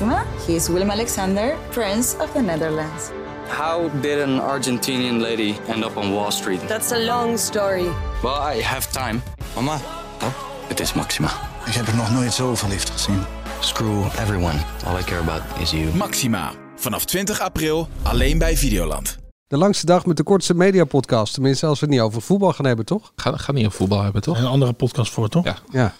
[0.00, 0.24] Maxima.
[0.46, 3.10] He is Willem Alexander, Prince of the Netherlands.
[3.48, 6.60] How did an Argentinian lady end up on Wall Street?
[6.68, 7.88] That's a long story.
[8.22, 9.20] Well, I have time.
[9.54, 9.78] Mama,
[10.22, 10.28] Oh,
[10.68, 11.28] het is Maxima.
[11.66, 13.22] ik heb er nog nooit zo verliefd gezien.
[13.60, 14.58] Screw everyone.
[14.86, 15.94] All I care about is you.
[15.94, 16.50] Maxima.
[16.76, 19.18] Vanaf 20 april alleen bij Videoland.
[19.46, 21.34] De langste dag met de kortste mediapodcast.
[21.34, 23.12] Tenminste, als we het niet over voetbal gaan hebben, toch?
[23.16, 24.38] Ga, ga niet over voetbal hebben, toch?
[24.38, 25.44] Een andere podcast voor, toch?
[25.44, 25.56] Ja.
[25.70, 25.92] Ja.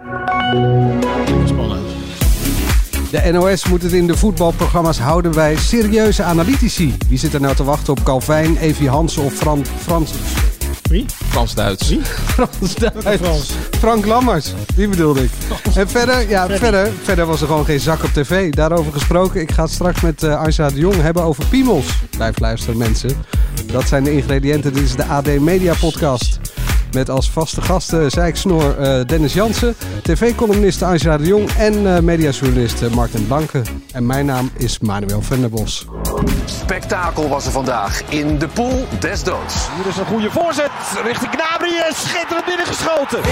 [1.46, 2.07] Spannend.
[3.10, 6.96] De NOS moet het in de voetbalprogramma's houden bij serieuze analytici.
[7.08, 10.10] Wie zit er nou te wachten op Calvijn, Evie Hansen of Fran, Frans,
[10.88, 11.04] Wie?
[11.28, 11.96] Frans-Duits.
[12.34, 13.06] Frans Duits?
[13.06, 13.52] Frans?
[13.78, 15.30] Frank Lammers, die bedoelde ik.
[15.74, 18.52] En verder, ja, verder, verder was er gewoon geen zak op tv.
[18.52, 21.86] Daarover gesproken, ik ga het straks met uh, Anja de Jong hebben over piemels.
[22.10, 23.10] Blijf luisteren mensen.
[23.66, 24.72] Dat zijn de ingrediënten.
[24.72, 26.38] Dit is de AD Media Podcast.
[26.92, 32.82] Met als vaste gasten Zijksnor uh, Dennis Jansen, tv-columnist Angela de Jong en uh, mediajournalist
[32.82, 33.62] uh, Martin Blanke.
[33.92, 35.86] En mijn naam is Manuel Venderbos.
[36.44, 39.54] Spektakel was er vandaag in de pool des doods.
[39.76, 40.70] Hier is een goede voorzet
[41.04, 43.22] richting Gnabry en schitterend binnengeschoten.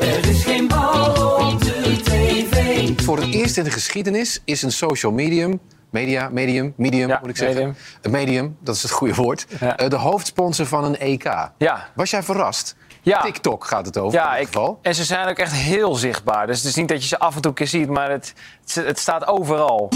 [0.00, 3.04] Er is geen bal op de tv.
[3.04, 5.60] Voor het eerst in de geschiedenis is een social medium...
[5.90, 7.56] Media, medium, medium Ja, moet ik zeggen.
[7.56, 7.76] medium.
[8.02, 9.46] Een medium, dat is het goede woord.
[9.60, 9.76] Ja.
[9.76, 11.24] Eh, de hoofdsponsor van een EK.
[11.58, 11.88] Ja.
[11.94, 12.76] Was jij verrast?
[13.02, 13.20] Ja.
[13.20, 14.78] TikTok gaat het over Ja, in ik, geval.
[14.82, 16.46] en ze zijn ook echt heel zichtbaar.
[16.46, 18.34] Dus het is niet dat je ze af en toe een keer ziet, maar het,
[18.64, 19.88] het, het staat overal.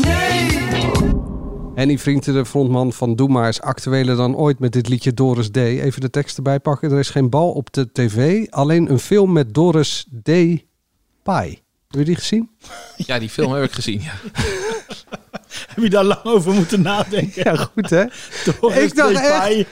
[1.74, 5.50] Henny Vrienden, de frontman van Doe Maar, is actueler dan ooit met dit liedje Doris
[5.50, 5.56] D.
[5.56, 6.92] Even de tekst erbij pakken.
[6.92, 10.30] Er is geen bal op de tv, alleen een film met Doris D.
[11.22, 11.48] Pai.
[11.88, 12.50] Heb je die gezien?
[12.96, 14.00] Ja, die film heb ik gezien.
[14.00, 14.12] Ja.
[15.74, 17.42] Heb je daar lang over moeten nadenken?
[17.44, 18.04] Ja, goed hè?
[18.60, 19.66] Doris Ik dacht Depay,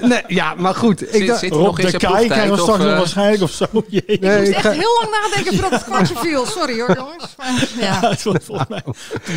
[0.00, 1.02] Nee, ja, maar goed.
[1.02, 2.98] Ik Zit, dacht, zit nog Rob in de Kai krijgen we straks Of, nog eh,
[2.98, 3.66] waarschijnlijk of zo.
[3.90, 6.46] Nee, ik echt ga- heel lang nadenken voordat het kwartje viel.
[6.46, 7.34] Sorry hoor, jongens.
[7.38, 8.08] Maar, ja.
[8.10, 8.82] Het volgens mij-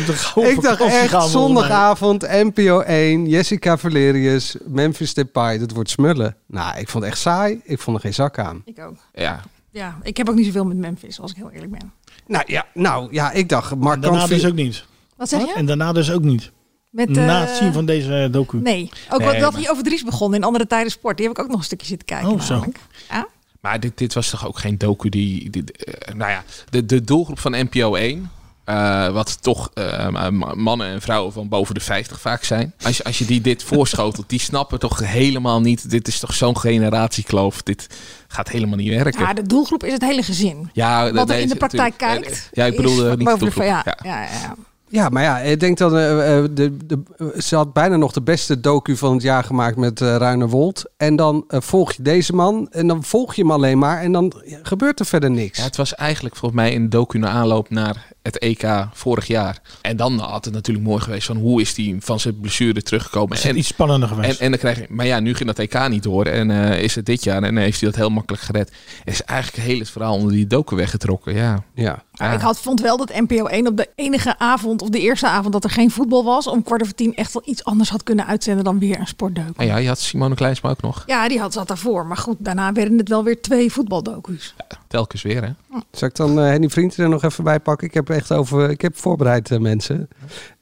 [0.06, 5.58] gauw ik dacht echt zondagavond, NPO 1, Jessica Valerius, Memphis Depay.
[5.58, 6.36] Dat wordt smullen.
[6.46, 7.60] Nou, ik vond het echt saai.
[7.64, 8.62] Ik vond er geen zak aan.
[8.64, 8.96] Ik ook.
[9.14, 9.40] Ja,
[9.70, 11.92] Ja, ik heb ook niet zoveel met Memphis, als ik heel eerlijk ben.
[12.26, 14.84] Nou ja, nou, ja ik dacht, Mark Daarna dus ook niet.
[15.16, 15.52] Wat zeg je?
[15.52, 16.52] En daarna dus ook niet.
[16.90, 18.56] Met, Na eh, het zien van deze docu.
[18.58, 21.16] Nee, ook Nee, wat dat maar- hij over Dries begon in andere tijden sport.
[21.16, 22.28] Die heb ik ook nog een stukje zitten kijken.
[22.30, 22.64] Oh, zo.
[23.10, 23.26] Ja?
[23.60, 25.50] maar dit, dit was toch ook geen docu die...
[25.50, 28.30] die eh, nou ja, de, de doelgroep van NPO 1...
[28.64, 32.74] eh, wat toch eh, ma- mannen en vrouwen van boven de 50 vaak zijn.
[32.82, 35.90] Als je, als je die dit voorschotelt, die snappen toch helemaal niet.
[35.90, 37.62] Dit is toch zo'n generatiekloof.
[37.62, 37.86] Dit
[38.28, 39.20] gaat helemaal niet werken.
[39.20, 40.70] ja, de doelgroep is het hele gezin.
[40.72, 42.48] Ja, Wat er in de praktijk kijkt.
[42.52, 43.64] Ja, ik bedoelde niet boven de doelgroep.
[43.64, 43.82] Ja.
[43.84, 44.54] ja, ja, ja.
[44.94, 47.02] Ja, maar ja, ik denk dat eh, eh, de, de,
[47.38, 50.84] ze had bijna nog de beste docu van het jaar gemaakt met eh Ruine Wold.
[50.96, 54.32] En dan volg je deze man en dan volg je hem alleen maar en dan
[54.62, 55.58] gebeurt er verder niks.
[55.58, 59.60] Ja, het was eigenlijk volgens mij een docu naar aanloop naar het EK vorig jaar.
[59.80, 63.36] En dan had het natuurlijk mooi geweest van hoe is hij van zijn blessure teruggekomen.
[63.36, 64.40] Is het En, iets spannender en, geweest?
[64.40, 66.94] en dan krijg je, maar ja, nu ging dat EK niet door en eh, is
[66.94, 68.72] het dit jaar en heeft hij dat heel makkelijk gered.
[69.04, 71.62] Het is eigenlijk heel het verhaal onder die docu weggetrokken, ja.
[71.74, 72.02] Ja.
[72.12, 72.34] Maar Ja.
[72.34, 75.52] Ik had, vond wel dat NPO 1 op de enige avond, of de eerste avond
[75.52, 78.26] dat er geen voetbal was, om kwart over tien echt wel iets anders had kunnen
[78.26, 79.52] uitzenden dan weer een sportdocu.
[79.56, 81.02] En ja, je had Simone Kleinsma ook nog.
[81.06, 82.06] Ja, die had zat daarvoor.
[82.06, 84.54] Maar goed, daarna werden het wel weer twee voetbaldocu's.
[84.94, 85.78] Telkens weer, hè.
[85.90, 87.86] Zal ik dan eh Henny Vriend er nog even bij pakken?
[87.88, 90.08] Ik heb echt over, ik heb voorbereid eh, mensen.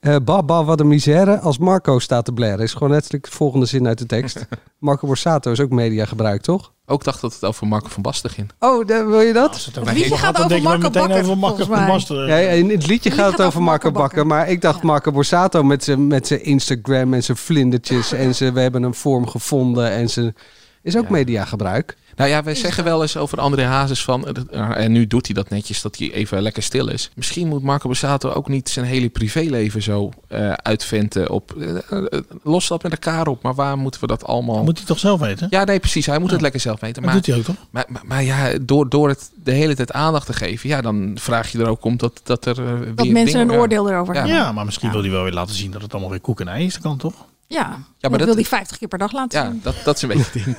[0.00, 1.38] Eh Baba, wat een misère.
[1.38, 2.58] Als Marco staat te blaren.
[2.58, 4.46] Is gewoon letterlijk de volgende zin uit de tekst.
[4.78, 6.72] Marco Borsato is ook media gebruikt, toch?
[6.86, 8.50] Ook dacht dat het over Marco van Basten ging.
[8.58, 9.48] Oh, de- wil je dat?
[9.52, 11.86] Als het Het over liedje gaat dan over Marco meteen Bakker, over Marco van.
[11.86, 12.26] Basten.
[12.26, 14.02] Ja, in het liedje Het gaat het over Marco Bakker.
[14.02, 14.26] Bakker.
[14.26, 14.86] Maar ik dacht Ja.
[14.86, 18.12] Marco Borsato met zijn met zijn Instagram en zijn vlindertjes.
[18.22, 19.90] en ze, we hebben een vorm gevonden.
[19.90, 20.34] En ze
[20.82, 21.10] is ook Ja.
[21.10, 21.96] mediagebruik.
[22.16, 24.26] Nou ja, wij zeggen wel eens over André Hazes van...
[24.50, 27.10] eh, en nu doet hij dat netjes, dat hij even lekker stil is.
[27.14, 31.30] Misschien moet Marco Borsato ook niet zijn hele privéleven zo eh uitventen.
[31.30, 31.54] Op,
[31.90, 31.98] eh,
[32.42, 34.64] los dat met elkaar op, maar waar moeten we dat allemaal...
[34.64, 35.46] Moet hij toch zelf weten?
[35.50, 36.06] Ja, nee, precies.
[36.06, 36.32] Hij moet Ja.
[36.32, 37.02] het lekker zelf weten.
[37.02, 37.56] Dat Maar, doet hij ook toch?
[37.70, 40.68] maar, maar, maar ja, door, door het de hele tijd aandacht te geven...
[40.68, 43.60] Ja, dan vraag je er ook om dat, dat er weer Dat mensen dingen- een
[43.60, 44.20] oordeel erover Ja.
[44.20, 44.38] hebben.
[44.38, 46.48] Ja, maar misschien wil hij wel weer laten zien dat het allemaal weer koek en
[46.48, 46.72] ei is.
[46.72, 47.14] Dat kan toch?
[47.52, 49.60] Ja, maar dat, wil hij 50 keer per dag laten Ja, zien.
[49.62, 50.56] dat, dat is een beetje het ding.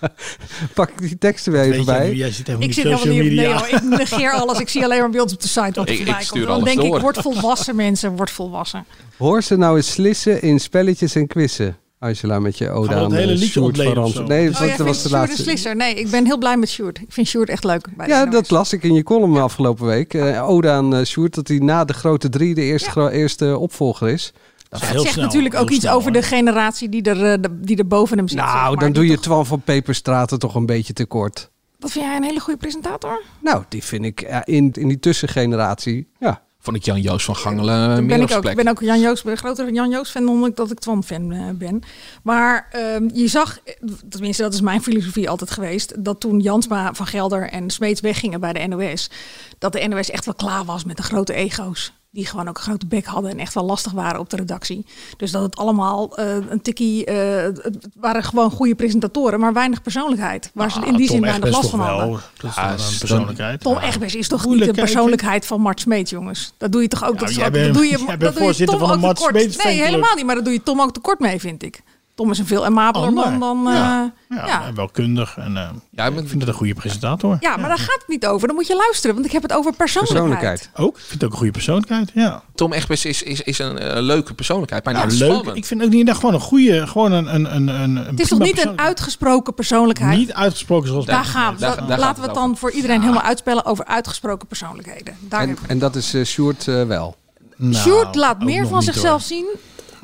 [0.74, 2.14] Pak ik die teksten weer even bij.
[2.14, 3.36] jij zit helemaal Ik niet zit helemaal social niet op.
[3.36, 3.60] media.
[3.60, 4.58] Nee, hoor, ik negeer alles.
[4.58, 6.42] Ik zie alleen maar bij ons op de site wat Ik- voorbij ik komt.
[6.42, 8.84] Dan alles denk ik, word volwassen mensen, word volwassen.
[9.18, 11.76] Hoor ze nou eens slissen in spelletjes en quizzen.
[11.98, 14.28] Angela, met je we aan het hele liedje Sjoerd ontleden?
[14.28, 15.42] Nee, Oh, dat was de Sjoerd laatste.
[15.42, 15.76] slisser.
[15.76, 16.98] Nee, ik ben heel blij met Sjoerd.
[17.00, 17.86] Ik vind Sjoerd echt leuk.
[17.96, 20.14] Bij de Ja, dat las ik in je column afgelopen week.
[20.14, 22.92] Eh ode aan eh, Sjoerd, dat hij na de grote drie de eerste, Ja.
[22.92, 24.32] gro- eerste opvolger is.
[24.70, 26.20] Dat heel zegt snel, natuurlijk ook iets snel, over hoor.
[26.20, 28.38] de generatie die er, eh, de- die er boven hem zit.
[28.38, 28.76] zeg Nou, maar.
[28.84, 31.50] dan doe je toch- Twan van Peperstraten toch een beetje tekort.
[31.78, 33.22] Wat vind jij een hele goede presentator?
[33.42, 36.08] Nou, die vind ik ja, in, in die tussengeneratie.
[36.18, 38.54] Ja, vond ik Jan Joost van Gangelen eh, ben meer ik ook.
[38.54, 41.04] Ben ook Jan Joost, ben een grotere Jan Joost fan dan ik- dat ik Twan
[41.04, 41.82] fan eh, ben.
[42.22, 43.74] Maar ehm, je zag, eh,
[44.08, 48.40] tenminste dat is mijn filosofie altijd geweest, dat toen Jansma van Gelder en Smeets weggingen
[48.40, 49.10] bij de NOS,
[49.58, 51.92] dat de NOS echt wel klaar was met de grote ego's.
[52.12, 54.86] Die gewoon ook een grote bek hadden en echt wel lastig waren op de redactie.
[55.16, 59.82] Dus dat het allemaal eh, een tikkie, eh, het waren gewoon goede presentatoren, maar weinig
[59.82, 60.50] persoonlijkheid.
[60.54, 62.20] Waar ze in die Tom zin weinig last van hadden.
[62.36, 63.60] Dat is Ja, toch is een dan- persoonlijkheid.
[63.60, 63.76] Tom.
[63.78, 66.52] Egbers is toch niet de persoonlijkheid van Mart Smeet, jongens.
[66.56, 67.18] Dat doe je toch ook.
[67.18, 68.88] Dat, is jij ook- bent- dat doe je, jij dat bent doe je voorzitter Tom
[68.88, 69.64] van de ook Mart tekort.
[69.64, 70.24] Nee, helemaal niet.
[70.26, 71.82] Maar dat doe je Tom ook tekort mee, vind ik.
[72.20, 73.30] Tom is een veel amabeler Oh, dan...
[73.30, 73.38] nee.
[73.38, 74.12] dan Ja.
[74.28, 74.64] eh, Ja, ja.
[74.66, 75.36] en welkundig.
[75.36, 77.36] En, eh, Ja, ik vind het een goede presentator.
[77.40, 78.46] Ja, maar daar gaat het niet over.
[78.46, 80.70] Dan moet je luisteren, want ik heb het over persoonlijkheid.
[80.74, 80.96] Ook.
[80.96, 82.10] Ik vind het ook een goede persoonlijkheid.
[82.14, 82.42] Ja.
[82.54, 85.30] Tom Egbers is, is, is een eh, leuke persoonlijkheid, maar Nou, niet leuk.
[85.30, 85.56] spannend.
[85.56, 88.28] Ik vind ook niet dat gewoon een goede, gewoon een, een, een, een Het is
[88.28, 90.18] toch niet een uitgesproken persoonlijkheid?
[90.18, 91.60] Niet uitgesproken zoals Daar gaan we.
[91.60, 95.16] daar- laten we het dan voor iedereen helemaal uitspellen over uitgesproken persoonlijkheden.
[95.20, 97.16] Daar En, en dat is eh Sjoerd eh, wel.
[97.56, 99.20] Nou, Sjoerd laat meer van zichzelf hoor.
[99.20, 99.46] zien.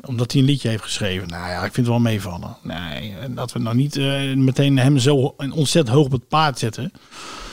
[0.07, 1.27] Omdat hij een liedje heeft geschreven.
[1.27, 2.57] Nou ja, ik vind het wel meevallen.
[2.61, 6.59] Nee, en dat we nou niet eh, meteen hem zo ontzettend hoog op het paard
[6.59, 6.91] zetten.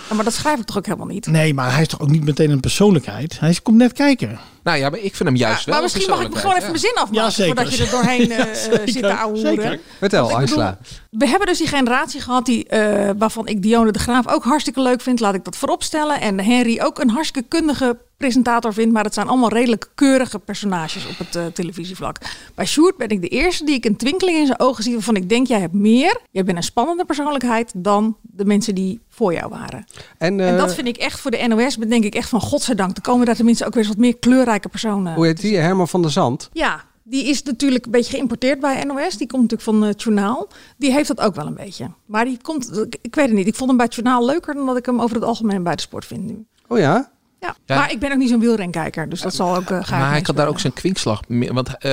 [0.09, 1.27] Ja, maar dat schrijf ik toch ook helemaal niet.
[1.27, 3.41] Nee, maar hij is toch ook niet meteen een persoonlijkheid.
[3.41, 4.39] Hij is- komt net kijken.
[4.62, 6.79] Nou ja, maar ik vind hem juist wel maar misschien mag ik gewoon even mijn
[6.79, 7.55] zin afmaken Ja, zeker.
[7.56, 8.89] voordat je er doorheen eh, Ja, eh, zeker.
[8.89, 9.62] zit te ouwehoeren.
[9.62, 9.81] Zeker.
[9.99, 10.79] Vertel, Angela.
[11.11, 14.81] We hebben dus die generatie gehad die, eh, waarvan ik Dionne de Graaf ook hartstikke
[14.83, 15.21] leuk vind.
[15.21, 16.21] Laat ik dat vooropstellen.
[16.21, 18.93] En Henry ook een hartstikke kundige presentator vindt.
[18.93, 22.17] Maar het zijn allemaal redelijk keurige personages op het eh, televisievlak.
[22.55, 24.93] Bij Sjoerd ben ik de eerste die ik een twinkeling in zijn ogen zie.
[24.93, 26.21] Waarvan ik denk, jij hebt meer.
[26.31, 29.85] Jij bent een spannende persoonlijkheid dan de mensen die voor jou waren.
[30.19, 32.97] En, en eh, dat vind ik echt voor de NOS, denk ik echt van godzijdank.
[32.97, 35.15] Er komen daar tenminste ook weer eens wat meer kleurrijke personen.
[35.15, 35.56] Hoe heet die?
[35.56, 36.49] Herman van der Zand.
[36.53, 39.17] Ja, die is natuurlijk een beetje geïmporteerd bij NOS.
[39.17, 40.49] Die komt natuurlijk van het journaal.
[40.77, 41.91] Die heeft dat ook wel een beetje.
[42.06, 43.47] Maar die komt, ik, ik weet het niet.
[43.47, 45.75] Ik vond hem bij het journaal leuker dan dat ik hem over het algemeen bij
[45.75, 46.44] de sport vind nu.
[46.69, 47.12] Oh ja?
[47.46, 47.55] Ja.
[47.67, 47.75] Ja.
[47.75, 50.37] Maar ik ben ook niet zo'n wielrenkijker, dus dat zal ook uh, Maar hij had
[50.37, 51.20] daar ook zijn kwinkslag.
[51.29, 51.91] mee- Want eh,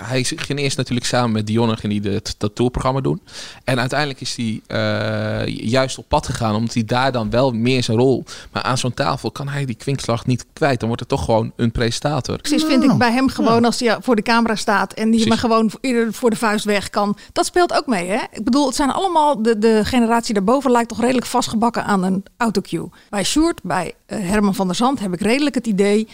[0.00, 3.20] hij ging eerst natuurlijk samen met Dionne ging hij de- dat tourprogramma doen.
[3.64, 6.54] En uiteindelijk is hij eh, juist op pad gegaan.
[6.54, 8.24] Omdat hij daar dan wel meer zijn rol...
[8.52, 10.78] Maar aan zo'n tafel kan hij die kwinkslag niet kwijt.
[10.78, 12.36] Dan wordt het toch gewoon een presentator.
[12.38, 15.38] Precies vind ik bij hem gewoon als hij voor de camera staat en die maar
[15.38, 15.70] gewoon
[16.10, 17.16] voor de vuist weg kan.
[17.32, 18.18] Dat speelt ook mee, hè?
[18.32, 22.24] Ik bedoel, het zijn allemaal de, de generatie daarboven lijkt toch redelijk vastgebakken aan een
[22.36, 22.88] autocue.
[23.10, 26.08] Bij Sjoerd, bij eh, Herman van der Zand heb ik redelijk het idee.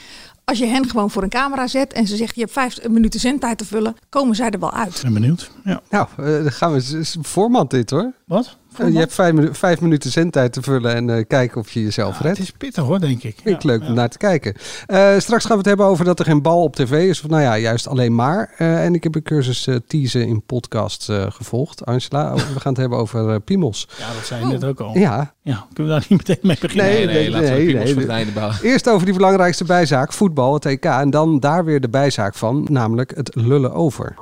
[0.45, 3.21] Als je hen gewoon voor een camera zet en ze zegt je hebt vijf minuten
[3.21, 4.97] zendtijd te vullen, komen zij er wel uit.
[4.97, 5.51] Ik ben benieuwd.
[5.65, 5.81] Ja.
[5.91, 7.05] Nou, eh, dan gaan we.
[7.21, 8.13] Voormand dit hoor.
[8.25, 8.57] Wat?
[8.77, 12.21] Je hebt vijf, minu- vijf minuten zendtijd te vullen en eh, kijken of je jezelf
[12.21, 12.39] redt.
[12.39, 13.37] Het is pittig hoor, denk ik.
[13.43, 14.55] Vind ik leuk om naar te kijken.
[14.87, 17.23] Eh, straks gaan we het hebben over dat er geen bal op tv is.
[17.23, 18.55] Of nou ja, juist alleen maar.
[18.57, 21.87] Eh, en ik heb een cursus teasen in podcast eh, gevolgd.
[21.87, 23.89] Angela, we gaan het hebben over piemels.
[23.99, 24.99] Ja, dat zei je net ook al.
[24.99, 25.35] Ja.
[25.43, 26.87] Ja, kunnen we daar niet meteen mee beginnen?
[26.87, 28.17] Nee, nee, laten we de piemels voor het nee.
[28.17, 28.57] einde bouwen.
[28.63, 30.85] Eerst over die belangrijkste bijzaak, voetbal, het EK.
[30.85, 34.15] En dan daar weer de bijzaak van, namelijk het lullen over.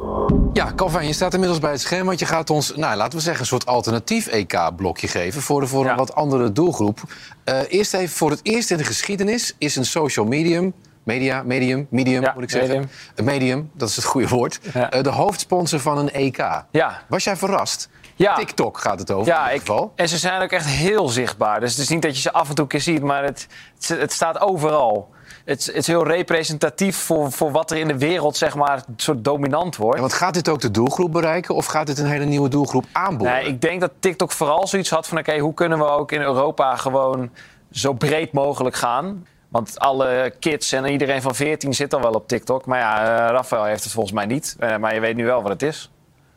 [0.53, 3.25] Ja, Calvin, je staat inmiddels bij het scherm, want je gaat ons, nou, laten we
[3.25, 7.01] zeggen, een soort alternatief EK-blokje geven voor, voor een wat andere doelgroep.
[7.45, 10.75] Eh, eerst even, voor het eerst in de geschiedenis is een social medium,
[11.09, 12.69] media, medium, medium moet ik zeggen.
[12.71, 12.91] medium.
[13.15, 14.61] Een medium, dat is het goede woord.
[14.75, 14.91] Ja.
[14.91, 16.37] eh, de hoofdsponsor van een EK.
[16.71, 17.03] Ja.
[17.09, 17.89] Was jij verrast?
[18.17, 18.35] Ja.
[18.35, 19.33] TikTok gaat het over.
[19.33, 19.93] Ja, in ik, ieder geval.
[19.97, 21.61] en ze zijn ook echt heel zichtbaar.
[21.61, 23.47] Dus het is niet dat je ze af en toe keer ziet, maar het,
[23.79, 25.09] het, het staat overal.
[25.45, 28.83] Het, is- het is heel representatief voor, voor wat er in de wereld, zeg maar,
[28.97, 29.95] soort dominant wordt.
[29.95, 32.85] Ja, want gaat dit ook de doelgroep bereiken of gaat dit een hele nieuwe doelgroep
[32.93, 33.33] aanboren?
[33.33, 35.19] Nee, ik denk dat TikTok vooral zoiets had van...
[35.19, 37.31] oké, hoe kunnen we ook in Europa gewoon
[37.71, 39.27] zo breed mogelijk gaan?
[39.49, 42.67] Want alle kids en iedereen van 14 zit al wel op TikTok.
[42.67, 44.57] Maar ja, eh, Rafael heeft het volgens mij niet.
[44.59, 45.91] Eh, maar je weet nu wel wat het is.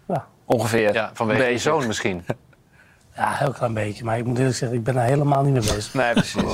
[0.08, 0.28] Ja.
[0.46, 0.94] Ongeveer.
[0.94, 2.24] Ja, vanwege je zoon misschien.
[3.16, 4.04] Ja, een heel klein beetje.
[4.04, 5.94] Maar ik moet eerlijk zeggen, ik ben daar helemaal niet mee bezig.
[5.94, 6.42] Nee, precies.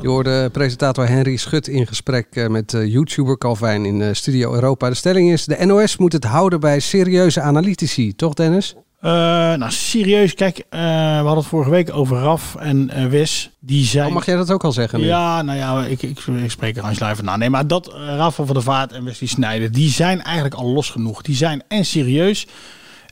[0.00, 4.54] Je hoorde presentator Henry Schut in gesprek eh, met eh, YouTuber Calvijn in eh, Studio
[4.54, 4.88] Europa.
[4.88, 8.14] De stelling is, de NOS moet het houden bij serieuze analytici.
[8.14, 8.76] Toch Dennis?
[9.00, 9.10] Eh,
[9.54, 10.34] nou, serieus.
[10.34, 13.50] Kijk, eh, we hadden het vorige week over Raf en eh, Wes.
[13.60, 14.06] Die zijn...
[14.06, 15.06] Oh, mag jij dat ook al zeggen nu?
[15.06, 17.36] Ja, nou ja, ik, ik, ik spreek er Angela even na.
[17.36, 20.90] Nee, maar dat Rafa van der Vaart en Wesley Snijder, die zijn eigenlijk al los
[20.90, 21.22] genoeg.
[21.22, 22.46] Die zijn en serieus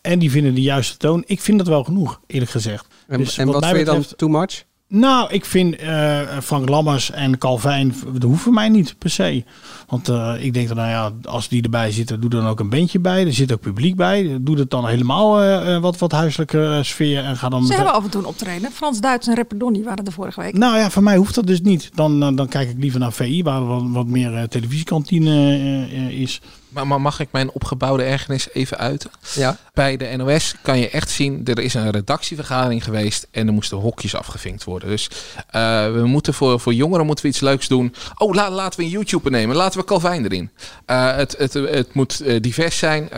[0.03, 1.23] en die vinden de juiste toon.
[1.27, 2.87] Ik vind dat wel genoeg, eerlijk gezegd.
[3.07, 4.65] En, Dus en wat, mij vind je dan too much?
[4.89, 9.45] Nou, ik vind eh, Frank Lammers en Calvijn, dat hoeven mij niet per se.
[9.89, 12.69] Want eh, ik denk dat, nou ja, als die erbij zitten, doe dan ook een
[12.71, 13.27] bandje bij.
[13.27, 14.39] Er zit ook publiek bij.
[14.41, 17.63] Doe het dan helemaal eh, wat, wat huiselijke sfeer en ga dan...
[17.63, 18.71] Ze met- hebben af en toe een optreden.
[18.73, 20.59] Frans Duits en rapper Donny waren er vorige week.
[20.59, 21.91] Nou ja, voor mij hoeft dat dus niet.
[21.95, 26.41] Dan, dan kijk ik liever naar VI, waar wat, wat meer televisiekantine is.
[26.77, 29.11] Maar, maar mag ik mijn opgebouwde ergernis even uiten?
[29.35, 29.57] Ja.
[29.75, 33.79] Bij de NOS kan je echt zien, er is een redactievergadering geweest en er moesten
[33.79, 34.89] hokjes afgevinkt worden.
[34.89, 35.11] Dus
[35.51, 37.95] eh, we moeten voor, voor jongeren moeten we iets leuks doen.
[38.17, 39.57] Oh, la, laten we een YouTuber nemen.
[39.57, 40.51] Laten we Calvijn erin.
[40.87, 43.09] Eh, het, het, het moet eh, divers zijn.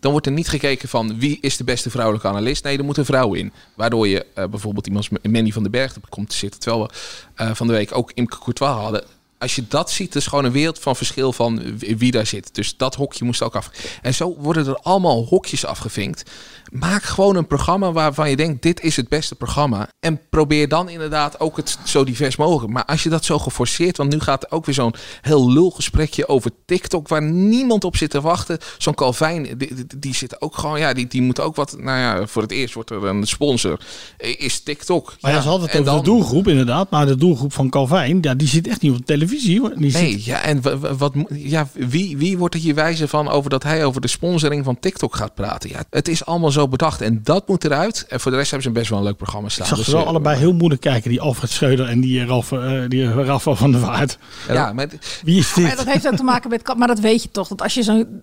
[0.00, 2.64] Dan wordt er niet gekeken van wie is de beste vrouwelijke analist.
[2.64, 3.52] Nee, er moet een vrouw in.
[3.74, 6.60] Waardoor je bijvoorbeeld iemand als Mandy van den Berg er komt te zitten.
[6.60, 6.90] Terwijl
[7.36, 9.04] we van de week ook Imke Courtois hadden.
[9.38, 12.54] Als je dat ziet, is gewoon een wereld van verschil van wie daar zit.
[12.54, 13.70] Dus dat hokje moest ook af.
[14.02, 16.30] En zo worden er allemaal hokjes afgevinkt.
[16.72, 19.88] Maak gewoon een programma waarvan je denkt: dit is het beste programma.
[20.00, 22.72] En probeer dan inderdaad ook het zo divers mogelijk.
[22.72, 25.70] Maar als je dat zo geforceerd, want nu gaat er ook weer zo'n heel lul
[25.70, 28.58] gesprekje over TikTok, waar niemand op zit te wachten.
[28.78, 31.76] Zo'n Calvijn, die, die, zit ook gewoon, ja, die, die moet ook wat.
[31.78, 33.80] Nou ja, voor het eerst wordt er een sponsor.
[34.18, 35.14] Is TikTok.
[35.20, 36.90] Maar ja, hadden het en over de doelgroep inderdaad.
[36.90, 39.60] Maar de doelgroep van Calvijn, ja, die zit echt niet op de televisie.
[39.60, 39.72] Hoor.
[39.76, 43.08] Die Nee, zit- ja, en wa- wa- wat, ja, wie, wie wordt er hier wijzer
[43.08, 45.70] van over dat hij over de sponsoring van TikTok gaat praten?
[45.70, 48.04] Ja, het is allemaal zo bedacht en dat moet eruit.
[48.08, 49.62] En voor de rest hebben ze best wel een leuk programma staan.
[49.62, 51.10] Ik zag Dus, ze wel eh, allebei heel moeilijk kijken.
[51.10, 54.18] Die Alfred Schreuder en die, Ralf, eh, die Rafa van der Waard.
[54.48, 54.88] Ja, maar
[55.22, 55.76] Wie is Maar dit?
[55.76, 56.74] dat heeft ook te maken met.
[56.76, 57.48] Maar dat weet je toch?
[57.48, 58.22] Dat als je zo'n.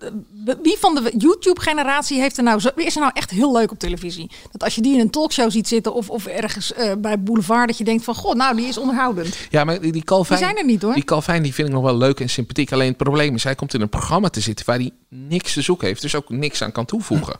[0.64, 2.60] Wie van de YouTube-generatie heeft er nou.
[2.60, 4.30] Zo, is er nou echt heel leuk op televisie?
[4.52, 5.94] Dat als je die in een talkshow ziet zitten.
[5.94, 7.68] of, of ergens eh, bij Boulevard.
[7.68, 8.16] dat je denkt van.
[8.16, 9.38] Goh, nou, die is onderhoudend.
[9.50, 10.40] Ja, maar die, die Calvijn...
[10.40, 10.94] Die zijn er niet, hoor.
[10.94, 12.72] Die Calvijn die vind ik nog wel leuk en sympathiek.
[12.72, 15.62] Alleen het probleem is, hij komt in een programma te zitten waar hij niks te
[15.62, 16.02] zoeken heeft.
[16.02, 17.36] Dus ook niks aan kan toevoegen.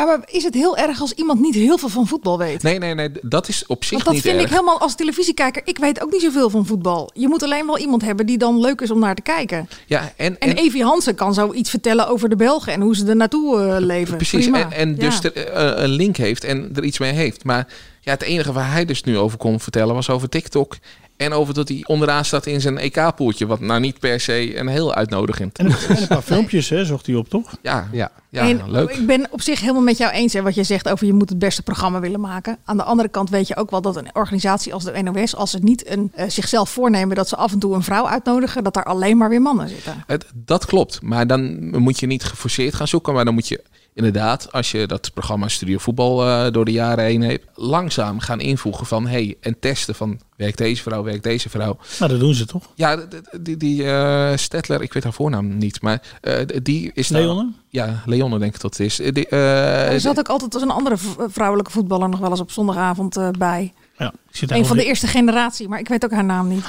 [0.00, 2.62] Ja, maar is het heel erg als iemand niet heel veel van voetbal weet?
[2.62, 3.10] Nee, nee, nee.
[3.22, 4.44] Dat is op zich Want dat niet vind erg.
[4.44, 5.62] ik helemaal als televisiekijker.
[5.64, 7.10] Ik weet ook niet zoveel van voetbal.
[7.14, 9.68] Je moet alleen wel iemand hebben die dan leuk is om naar te kijken.
[9.86, 13.16] Ja, en, En, Evie Hansen kan zoiets vertellen over de Belgen en hoe ze er
[13.16, 14.16] naartoe eh, leven.
[14.16, 14.58] Precies, Prima.
[14.58, 15.30] en, en dus Ja.
[15.32, 17.44] er, eh, een link heeft en er iets mee heeft.
[17.44, 17.66] Maar
[18.00, 20.76] ja, het enige waar hij dus nu over kon vertellen was over TikTok.
[21.20, 23.46] En over dat hij onderaan staat in zijn EK-poeltje.
[23.46, 25.58] Wat nou niet per se een heel uitnodigend.
[25.58, 27.56] En, en een paar filmpjes hè, zocht hij op, toch?
[27.62, 28.10] Ja, ja.
[28.28, 28.90] ja en leuk.
[28.90, 31.28] Ik ben op zich helemaal met jou eens hè, wat je zegt over je moet
[31.28, 32.58] het beste programma willen maken.
[32.64, 35.50] Aan de andere kant weet je ook wel dat een organisatie als de NOS, als
[35.50, 38.74] ze niet een, eh, zichzelf voornemen dat ze af en toe een vrouw uitnodigen, dat
[38.74, 40.04] daar alleen maar weer mannen zitten.
[40.06, 41.02] Het, dat klopt.
[41.02, 43.14] Maar dan moet je niet geforceerd gaan zoeken.
[43.14, 43.62] Maar dan moet je
[43.94, 48.40] inderdaad, als je dat programma Studio Voetbal eh, door de jaren heen hebt, langzaam gaan
[48.40, 51.78] invoegen van hey, en testen van werkt deze vrouw, werkt deze vrouw.
[51.98, 52.64] Nou, dat doen ze toch?
[52.74, 52.96] Ja,
[53.40, 57.50] die, die eh, Stettler, ik weet haar voornaam niet, maar eh, die is daar- Leonne?
[57.68, 59.00] Ja, Leonne denk ik dat het is.
[59.00, 60.96] Eh, Die, er zat ook altijd als een andere
[61.28, 63.72] vrouwelijke voetballer nog wel eens op zondagavond eh, bij.
[64.00, 66.64] Ja, ik zit Een van de eerste generatie, maar ik weet ook haar naam niet.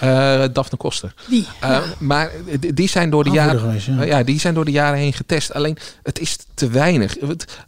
[0.00, 1.14] Eh, Daphne Koster.
[1.28, 1.82] Die, Eh, ja.
[1.98, 2.30] Maar
[2.74, 3.60] die- zijn door de jaren.
[3.60, 4.02] geweest, ja.
[4.02, 4.22] ja.
[4.22, 5.52] die zijn door de jaren heen getest.
[5.52, 7.16] Alleen het is te weinig.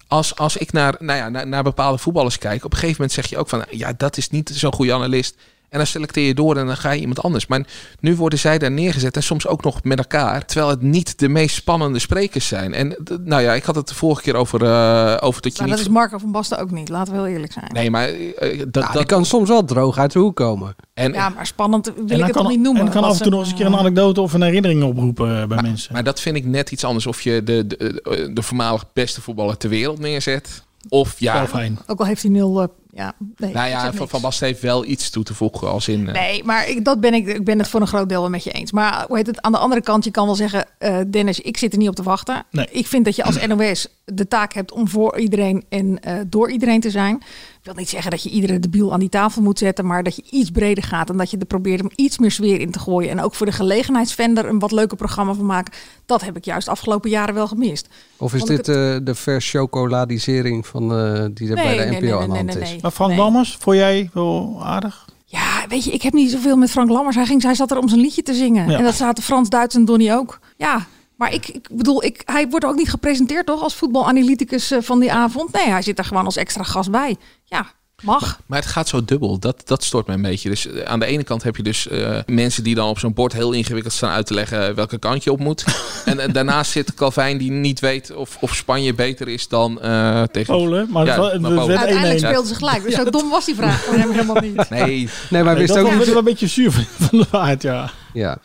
[0.09, 3.13] Als, als ik naar, nou ja, naar, naar bepaalde voetballers kijk, op een gegeven moment
[3.13, 5.37] zeg je ook van ja, dat is niet zo'n goede analist.
[5.69, 7.47] En dan selecteer je door en dan ga je iemand anders.
[7.47, 7.67] Maar
[8.01, 10.45] nu worden zij daar neergezet en soms ook nog met elkaar.
[10.45, 12.75] Terwijl het niet de meest spannende sprekers zijn.
[12.75, 15.71] En nou ja, ik had het de vorige keer over, eh, over dat je Nou,
[15.71, 15.79] niet.
[15.79, 17.71] dat is Marco van Basten ook niet, laten we heel eerlijk zijn.
[17.73, 20.75] Nee, maar eh, dat, Ja, dat die kan soms wel droog uit de hoek komen.
[20.95, 22.81] En, Ja, maar spannend wil ik het kan, toch niet noemen.
[22.81, 24.83] en dan kan af en toe nog eens een keer een anekdote of een herinnering
[24.83, 25.93] oproepen eh, bij mensen.
[25.93, 27.07] Maar dat vind ik net iets anders.
[27.07, 30.67] Of je de, de, de voormalig beste voetballer ter wereld neerzet.
[30.89, 31.47] Of ja.
[31.87, 32.71] Ook al heeft hij nul...
[32.93, 35.69] ja, nee, Nou ja, van, van Basten heeft wel iets toe te voegen.
[35.71, 36.07] Als in.
[36.09, 38.31] eh, Nee, maar ik, dat ben ik, ik ben het voor een groot deel wel
[38.31, 38.73] met je eens.
[38.73, 39.43] Maar hoe heet het?
[39.43, 41.95] Aan de andere kant, je kan wel zeggen, eh, Dennis, ik zit er niet op
[41.95, 42.45] te wachten.
[42.51, 42.69] Nee.
[42.71, 46.51] Ik vind dat je als NOS de taak hebt om voor iedereen en eh, door
[46.51, 47.15] iedereen te zijn.
[47.59, 50.17] Ik wil niet zeggen dat je iedere debiel aan die tafel moet zetten, maar dat
[50.17, 52.79] je iets breder gaat en dat je er probeert om iets meer sfeer in te
[52.79, 53.11] gooien.
[53.11, 55.73] En ook voor de gelegenheidsvender een wat leuker programma van maken.
[56.07, 57.89] Dat heb ik juist afgelopen jaren wel gemist.
[58.17, 62.13] Of is dit eh, de verchocoladisering van eh, die er Nee, bij de NPO nee,
[62.13, 62.78] aan de nee, hand nee, is?
[62.83, 62.83] Nee.
[62.83, 65.07] Maar Frank Lammers, vond jij wel aardig?
[65.25, 67.17] Ja, weet je, ik heb niet zoveel met Frank Lammers.
[67.17, 68.71] Hij, ging, hij zat er om zijn liedje te zingen.
[68.71, 68.79] Ja.
[68.79, 70.39] En dat zaten Frans, Duits en Donny ook.
[70.57, 74.79] Ja, maar ik, ik bedoel, ik, hij wordt ook niet gepresenteerd toch als voetbalanalyticus eh,
[74.83, 75.53] van die avond.
[75.53, 77.17] Nee, hij zit er gewoon als extra gast bij.
[77.45, 77.67] Ja,
[78.03, 78.39] mag.
[78.47, 79.39] Maar het gaat zo dubbel.
[79.39, 80.49] Dat, dat stoort mij een beetje.
[80.49, 83.15] Dus eh, aan de ene kant heb je dus eh, mensen die dan op zo'n
[83.15, 85.65] bord heel ingewikkeld staan uit te leggen welke kant je op moet.
[86.05, 90.23] en, eh, daarnaast zit Calvijn die niet weet of, of Spanje beter is dan eh,
[90.23, 92.25] tegen Polen, maar Uiteindelijk 1-1.
[92.27, 92.83] speelden ze gelijk.
[92.83, 94.71] Dus zo dom was die vraag voor hem helemaal niet.
[94.71, 97.63] Nee, Nee, maar Nee, wist dat ook wel een beetje zuur van- van de waard,
[97.63, 97.91] ja.
[98.13, 98.39] Ja.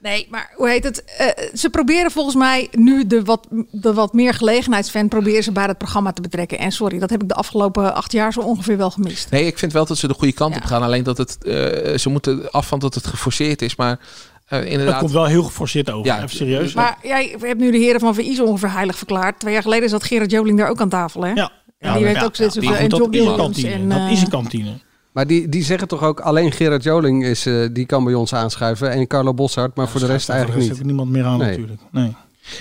[0.00, 1.04] Nee, maar hoe heet het?
[1.04, 5.64] Eh, ze proberen volgens mij nu de wat, de wat meer gelegenheidsfan proberen ze bij
[5.64, 6.58] het programma te betrekken.
[6.58, 9.30] En sorry, dat heb ik de afgelopen acht jaar zo ongeveer wel gemist.
[9.30, 10.60] Nee, ik vind wel dat ze de goede kant Ja.
[10.60, 10.82] op gaan.
[10.82, 13.76] Alleen dat het, eh, ze moeten af van dat het geforceerd is.
[13.76, 13.98] Maar
[14.46, 14.98] eh, Dat inderdaad.
[14.98, 16.06] komt wel heel geforceerd over.
[16.06, 16.74] Ja, Even serieus.
[16.74, 19.40] Maar jij hebt nu de heren van VI zo ongeveer heilig verklaard.
[19.40, 21.32] Twee jaar geleden zat Gerard Joling daar ook aan tafel, hè?
[21.32, 21.50] Ja.
[21.78, 22.84] En Ja, die weet ja, ook zitten die zoveel.
[22.84, 23.42] En John dat is een Williams.
[23.62, 23.94] kantine.
[23.94, 24.78] En, dat is een kantine.
[25.12, 28.34] Maar die, die zeggen toch ook, alleen Gerard Joling is, eh, die kan bij ons
[28.34, 28.90] aanschuiven.
[28.90, 30.80] En Carlo Bossard, maar voor de rest de eigenlijk rest niet.
[30.80, 31.48] ook niemand meer aan Nee.
[31.48, 31.80] natuurlijk.
[31.90, 32.14] Nee.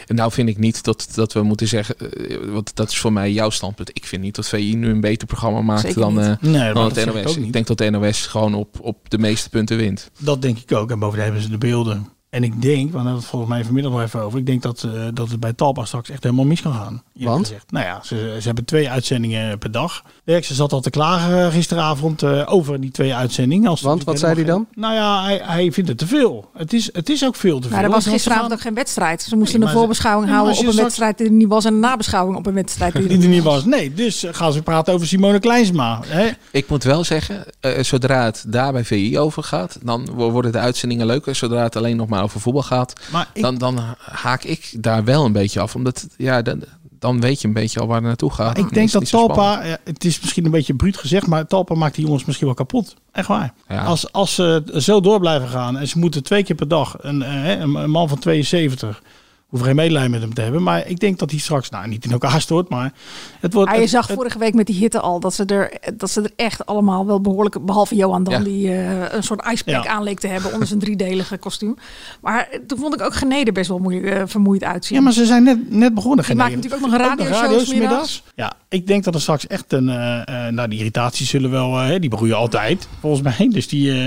[0.07, 3.13] En nou vind ik niet dat, dat we moeten zeggen, eh, want dat is voor
[3.13, 3.89] mij jouw standpunt.
[3.93, 6.95] Ik vind niet dat VI nu een beter programma maakt Zeker dan, eh, Nee, dat
[6.95, 7.35] het ik NOS.
[7.35, 7.53] Ik, niet.
[7.53, 10.09] denk dat de NOS gewoon op, op de meeste punten wint.
[10.17, 10.91] Dat denk ik ook.
[10.91, 12.07] En bovendien hebben ze de beelden.
[12.29, 14.39] En ik denk, hadden het volgens mij vanmiddag nog even over.
[14.39, 17.03] Ik denk dat, eh, dat het bij Talpa straks echt helemaal mis kan gaan.
[17.13, 17.47] Want?
[17.47, 17.71] gezegd.
[17.71, 20.03] Nou ja, ze, ze hebben twee uitzendingen per dag.
[20.23, 23.69] Dirk, ze zat al te klagen eh, gisteravond eh, over die twee uitzendingen.
[23.69, 24.67] Als Want, wat zei hij dan?
[24.75, 26.49] Nou ja, hij, hij vindt het te veel.
[26.57, 27.71] Het is, het is ook veel te veel.
[27.77, 29.21] Nou, er was Want gisteravond gaan- ook geen wedstrijd.
[29.21, 31.09] Ze moesten Nee, een maar ze- voorbeschouwing Nee, maar houden als op je een straks-
[31.09, 31.65] wedstrijd die er niet was...
[31.65, 33.65] en een nabeschouwing op een wedstrijd die er Die er niet was.
[33.65, 35.99] Nee, dus gaan ze praten over Simone Kleinsma.
[36.05, 36.29] Hè?
[36.51, 40.51] Ik moet wel zeggen, eh, zodra het daar bij VI over gaat, dan wo- worden
[40.51, 41.35] de uitzendingen leuker.
[41.35, 45.03] Zodra het alleen nog maar over voetbal gaat, Maar ik- dan, dan haak ik daar
[45.03, 45.75] wel een beetje af.
[45.75, 46.63] Omdat, ja, dan,
[46.99, 48.55] dan weet je een beetje al waar het naartoe gaat.
[48.55, 49.09] Dan Ik denk dat.
[49.09, 52.47] Talpa, ja, het is misschien een beetje bruut gezegd, maar Talpa maakt die jongens misschien
[52.47, 52.95] wel kapot.
[53.11, 53.53] Echt waar.
[53.67, 53.83] Ja.
[53.83, 57.21] Als, als ze zo door blijven gaan en ze moeten twee keer per dag een,
[57.23, 59.01] eh, een man van 72,
[59.49, 60.63] hoeven geen medelijden met hem te hebben.
[60.63, 62.93] Maar ik denk dat hij straks, nou niet in elkaar stort, maar
[63.39, 63.67] het wordt...
[63.69, 66.09] Maar je het- zag het- vorige week met die hitte al dat ze er, dat
[66.09, 68.39] ze er echt allemaal wel behoorlijk, behalve Johan dan, Ja.
[68.39, 69.89] die eh, een soort icepack Ja.
[69.89, 71.75] aan leek te hebben onder zijn driedelige kostuum.
[72.21, 74.97] Maar eh, toen vond ik ook Genede best wel moeilijk, eh, vermoeid uitzien.
[74.97, 76.25] Ja, maar ze zijn net, net begonnen.
[76.25, 78.23] Die maakt natuurlijk ook nog een radioshow middags.
[78.35, 79.89] Ja, ik denk dat er straks echt een...
[79.89, 81.99] eh eh, nou, die irritaties zullen wel...
[81.99, 83.49] die begroeien altijd, volgens mij.
[83.53, 83.89] Dus die...
[83.91, 84.03] eh, Nou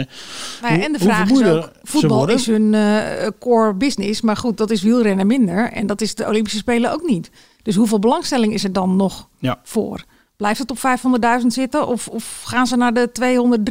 [0.63, 2.77] ja, hoe- en de hoe vraag is vermoeider ook, voetbal is hun
[3.39, 5.73] core business, maar goed, dat is wielrennen minder.
[5.73, 7.31] En dat is de Olympische Spelen ook niet.
[7.63, 9.59] Dus hoeveel belangstelling is er dan nog Ja.
[9.63, 10.05] voor?
[10.37, 10.79] Blijft het op
[11.41, 13.71] 500.000 zitten of, of gaan ze naar de 200,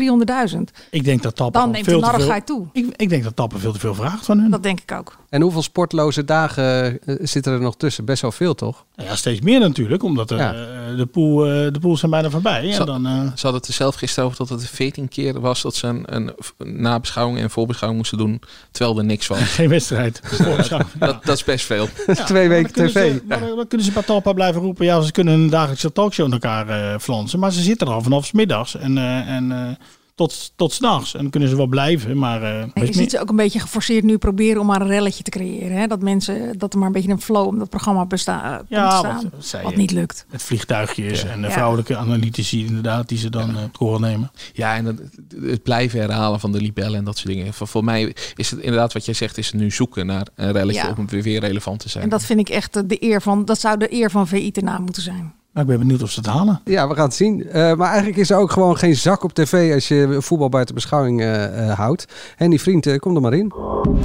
[0.53, 0.59] 300.000?
[0.91, 2.11] Ik denk dat Talpa Dan neemt de veel te veel...
[2.11, 2.65] narrigheid toe.
[2.71, 4.49] Ik, ik denk dat Talpa veel te veel vraagt van hun.
[4.51, 5.17] Dat denk ik ook.
[5.31, 8.05] En hoeveel sportloze dagen eh, zitten er nog tussen?
[8.05, 8.85] Best wel veel, toch?
[8.95, 10.51] Nou ja, steeds meer natuurlijk, omdat eh, Ja.
[10.97, 12.67] de, pool, eh, de pools zijn bijna voorbij.
[12.67, 15.39] En Ze, dan, eh, ze hadden het er zelf gisteren over dat het 14 keer
[15.39, 16.33] was dat ze een, een,
[16.81, 19.39] nabeschouwing en voorbeschouwing moesten doen, terwijl er niks was.
[19.59, 20.21] geen wedstrijd.
[21.00, 21.88] dat, dat is best veel.
[22.25, 22.91] Twee weken tv.
[22.91, 24.85] Ze, maar dan kunnen ze bij Talpa blijven roepen.
[24.85, 27.39] Ja, ze kunnen een dagelijkse talkshow in elkaar eh flansen.
[27.39, 29.85] Maar ze zitten er al vanaf 's middags en, eh, en eh,
[30.27, 31.13] tot, tot s'nachts.
[31.13, 32.17] En dan kunnen ze wel blijven.
[32.17, 34.87] Maar eh, best je ziet ze ook een beetje geforceerd nu proberen om maar een
[34.87, 35.77] relletje te creëren.
[35.77, 35.87] Hè?
[35.87, 38.87] Dat mensen, dat er maar een beetje een flow om dat programma besta komt Ja,
[39.01, 39.29] te wat, staan.
[39.33, 39.77] wat zei wat je?
[39.77, 40.25] niet lukt.
[40.29, 41.53] Het vliegtuigjes en de Ja.
[41.53, 44.31] vrouwelijke analytici inderdaad, die ze dan eh, op koren nemen.
[44.53, 45.00] Ja, en het,
[45.41, 47.53] het blijven herhalen van de libellen en dat soort dingen.
[47.53, 50.51] Voor, voor mij is het inderdaad wat jij zegt, is het nu zoeken naar een
[50.51, 50.96] relletje Ja.
[50.98, 52.03] om weer weer relevant te zijn.
[52.03, 54.51] En dat vind ik echt eh, de eer van, dat zou de eer van VI
[54.51, 55.33] te na moeten zijn.
[55.51, 56.61] Maar ik ben benieuwd of ze het halen.
[56.66, 57.50] Ja, we gaan het zien.
[57.50, 60.75] Eh, maar eigenlijk is er ook gewoon geen zak op tv als je voetbal buiten
[60.75, 62.05] beschouwing eh, eh, houdt.
[62.37, 63.53] En die vriend, eh, kom er maar in.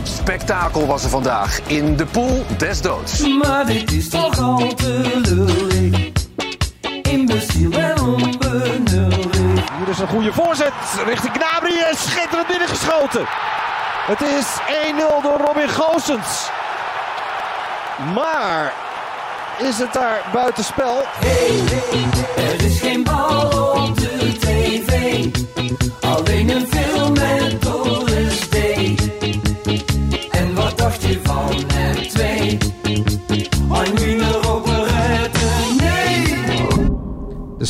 [0.02, 3.26] Spektakel was er vandaag in de pool des doods.
[3.42, 6.12] Maar dit is toch al te lullig.
[7.02, 9.70] Imbeciel en onbenullig.
[9.78, 10.72] Hier is een goede voorzet
[11.06, 11.78] richting Gnabry.
[11.90, 13.24] en Schitterend binnengeschoten.
[14.06, 16.50] Het is 1-0 door Robin Goossens.
[18.14, 18.85] Maar
[19.58, 21.02] is het daar buitenspel?
[22.36, 23.55] Er is geen bal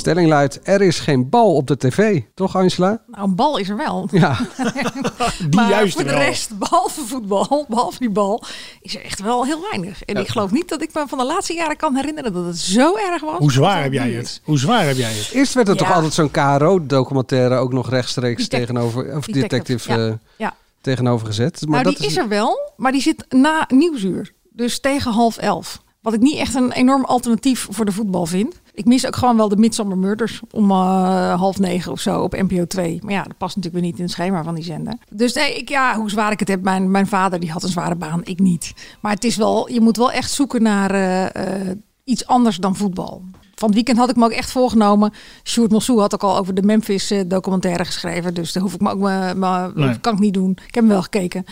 [0.07, 2.21] stelling luidt, er is geen bal op de tv.
[2.35, 3.03] Toch Angela?
[3.07, 4.09] Nou, een bal is er wel.
[4.12, 4.38] Ja.
[5.38, 6.19] Die maar juist voor de wel.
[6.19, 8.42] rest, behalve voetbal, behalve die bal,
[8.81, 10.03] is er echt wel heel weinig.
[10.03, 10.21] En Ja.
[10.21, 12.97] ik geloof niet dat ik me van de laatste jaren kan herinneren dat het zo
[12.97, 13.38] erg was.
[13.38, 14.25] Hoe zwaar heb jij het?
[14.25, 14.40] is.
[14.45, 15.31] Hoe zwaar heb jij het?
[15.33, 18.73] Eerst werd er toch altijd zo'n KRO-documentaire ook nog rechtstreeks Detective.
[18.73, 19.16] tegenover...
[19.16, 20.07] Of Detective, detective, ja.
[20.09, 20.55] eh, Ja.
[20.81, 21.61] tegenover gezet.
[21.61, 22.16] Maar nou, dat die is...
[22.16, 24.33] er wel, maar die zit na nieuwsuur.
[24.53, 25.85] Dus tegen half elf.
[26.01, 28.55] Wat ik niet echt een enorm alternatief voor de voetbal vind.
[28.77, 32.33] Ik mis ook gewoon wel de Midsummer Murders om eh, half negen of zo op
[32.33, 32.99] NPO 2.
[33.03, 34.95] Maar ja, dat past natuurlijk weer niet in het schema van die zender.
[35.11, 36.62] Dus nee, ik, ja, hoe zwaar ik het heb.
[36.62, 38.73] Mijn, mijn vader die had een zware baan, ik niet.
[39.01, 41.25] Maar het is wel, je moet wel echt zoeken naar eh,
[41.71, 43.23] eh, iets anders dan voetbal.
[43.59, 45.12] Van het weekend had ik me ook echt voorgenomen.
[45.45, 48.35] Sjoerd Mossou had ook al over de Memphis eh, documentaire geschreven.
[48.35, 50.01] Dus daar hoef ik me ook me, me- Nee.
[50.01, 50.51] kan ik niet doen.
[50.51, 51.45] Ik heb hem wel gekeken.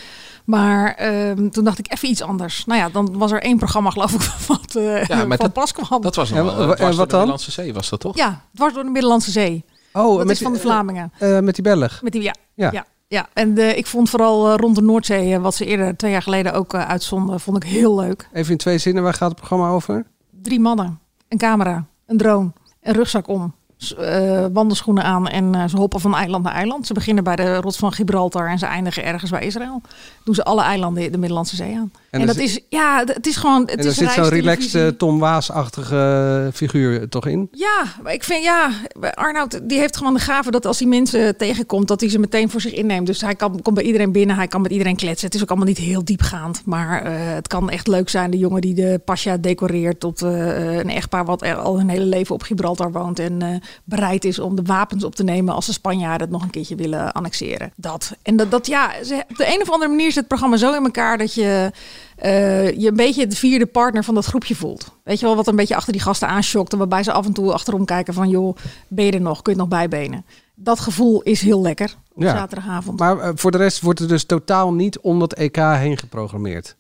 [0.45, 2.65] Maar ehm, toen dacht ik even iets anders.
[2.65, 5.53] Nou ja, dan was er één programma geloof ik wat eh Ja, maar van dat-
[5.53, 6.03] pas kwam.
[6.03, 6.67] Dat was Ja, nog wa- wel.
[6.67, 7.07] door de dan?
[7.07, 8.17] Middellandse Zee was dat toch?
[8.17, 9.65] Ja, dwars door de Middellandse Zee.
[9.93, 11.13] Oh, dat met is van de Vlamingen.
[11.19, 12.03] eh, met die Belg.
[12.03, 12.35] Met die, ja.
[12.55, 12.71] Ja.
[12.73, 12.85] Ja.
[13.09, 16.53] ja, En eh, ik vond vooral rond de Noordzee, wat ze eerder twee jaar geleden
[16.53, 18.29] ook uitzonden, vond ik heel leuk.
[18.33, 20.05] Even in twee zinnen, waar gaat het programma over?
[20.43, 23.55] Drie mannen, een camera, een drone, een rugzak om.
[23.93, 26.87] Eh, wandelschoenen aan en eh, ze hoppen van eiland naar eiland.
[26.87, 29.81] Ze beginnen bij de rots van Gibraltar en ze eindigen ergens bij Israël.
[30.25, 31.93] Doen ze alle eilanden in de Middellandse Zee aan.
[32.11, 33.61] En, dat is, ja, het is gewoon.
[33.61, 37.49] Het en er is zit zo'n relaxed eh, Tom Waas-achtige figuur toch in?
[37.53, 38.71] Ja, maar ik vind ja,
[39.15, 42.51] Arnoud die heeft gewoon de gave dat als hij mensen tegenkomt, dat hij ze meteen
[42.51, 43.07] voor zich inneemt.
[43.07, 45.27] Dus hij kan, komt bij iedereen binnen, hij kan met iedereen kletsen.
[45.27, 48.31] Het is ook allemaal niet heel diepgaand, maar het kan echt leuk zijn.
[48.31, 52.35] De jongen die de pasja decoreert tot een echtpaar wat er al hun hele leven
[52.35, 56.21] op Gibraltar woont en bereid is om de wapens op te nemen als de Spanjaarden
[56.21, 57.73] het nog een keertje willen annexeren.
[57.77, 58.13] Dat.
[58.23, 60.73] En dat, dat ja, ze, op de een of andere manier zit het programma zo
[60.75, 61.71] in elkaar dat je
[62.17, 64.91] eh, je een beetje de vierde partner van dat groepje voelt.
[65.05, 66.73] Weet je wel, wat een beetje achter die gasten aanschokt.
[66.73, 68.29] En waarbij ze af en toe achterom kijken van...
[68.29, 68.57] joh,
[68.89, 69.43] ben je er nog?
[69.43, 70.25] Kun je het nog bijbenen?
[70.55, 72.37] Dat gevoel is heel lekker op Ja.
[72.37, 72.99] zaterdagavond.
[72.99, 76.77] Maar eh, voor de rest wordt er dus totaal niet om dat EK heen geprogrammeerd.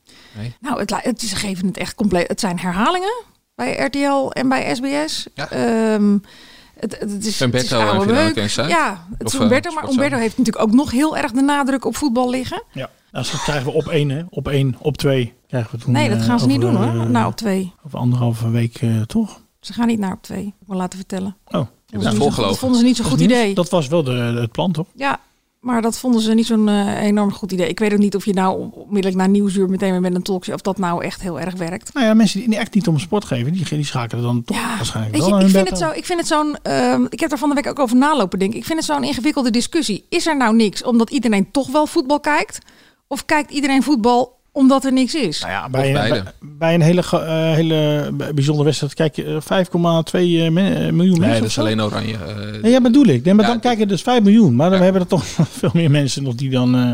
[0.60, 2.28] Nou, het, het, is- ze geven het echt compleet.
[2.28, 3.22] Het zijn herhalingen
[3.54, 5.26] bij RTL en bij SBS.
[5.34, 6.22] Ehm, het,
[6.90, 8.54] het, het is, Humberto het is?
[8.54, 9.72] Ja, het is Of, eh, Humberto.
[9.74, 9.86] Maar?
[9.86, 12.62] Humberto heeft natuurlijk ook nog heel erg de nadruk op voetbal liggen.
[12.72, 12.90] Ja.
[13.12, 14.22] Nou, dat krijgen we op één, hè?
[14.30, 15.92] Op één, op twee krijgen we toen.
[15.92, 17.02] Nee, dat eh, gaan ze niet over, doen hoor.
[17.04, 17.72] eh, Nou, op twee.
[17.86, 19.40] Over anderhalve week, eh, toch?
[19.60, 20.46] Ze gaan niet naar op twee.
[20.46, 21.36] Ik wil laten vertellen.
[21.46, 21.66] Oh, Dat
[22.02, 23.54] is niet zo- dat vonden ze niet zo'n goed idee.
[23.54, 24.86] Dat was wel de, het plan, toch?
[24.94, 25.20] Ja,
[25.64, 27.68] maar dat vonden ze niet zo'n eh, enorm goed idee.
[27.68, 30.54] Ik weet ook niet of je nou onmiddellijk na nieuwsuur meteen weer met een talkshow...
[30.54, 31.94] of dat nou echt heel erg werkt.
[31.94, 35.16] Nou ja, mensen die echt niet om sport geven, die, die schakelen dan toch waarschijnlijk
[35.16, 36.56] wel je, ik vind, het zo, ik vind het zo'n...
[36.62, 38.58] ehm, ik heb er van de week ook over nalopen denken.
[38.58, 40.06] Ik vind het zo'n ingewikkelde discussie.
[40.08, 42.58] Is er nou niks omdat iedereen toch wel voetbal kijkt?
[43.06, 45.40] Of kijkt iedereen voetbal omdat er niks is?
[45.40, 49.64] Nou ja, bij, een, bij, bij een hele, eh, hele bijzondere wedstrijd kijk je eh,
[49.64, 51.28] 5,2 eh, eh, miljoen Nee, mensen.
[51.30, 52.16] dat of is alleen oranje.
[52.62, 53.24] Nee, ja, bedoel ik.
[53.24, 54.56] Nee, maar Ja, dan kijken dus 5 miljoen.
[54.56, 55.24] Maar dan hebben er toch
[55.58, 56.90] veel meer mensen nog die dan eh,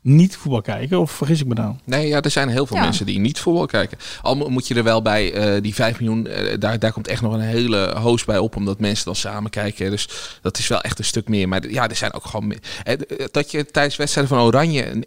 [0.00, 1.00] niet voetbal kijken.
[1.00, 1.74] Of vergis ik me nou?
[1.84, 2.82] Nee, ja, er zijn heel veel Ja.
[2.82, 3.98] mensen die niet voetbal kijken.
[4.22, 7.22] Al mo- moet je er wel bij, eh, die 5 miljoen, daar, daar komt echt
[7.22, 9.90] nog een hele host bij op, omdat mensen dan samen kijken.
[9.90, 10.08] Dus
[10.42, 11.48] dat is wel echt een stuk meer.
[11.48, 12.52] Maar ja, er zijn ook gewoon.
[13.30, 15.04] Dat je tijdens wedstrijden van Oranje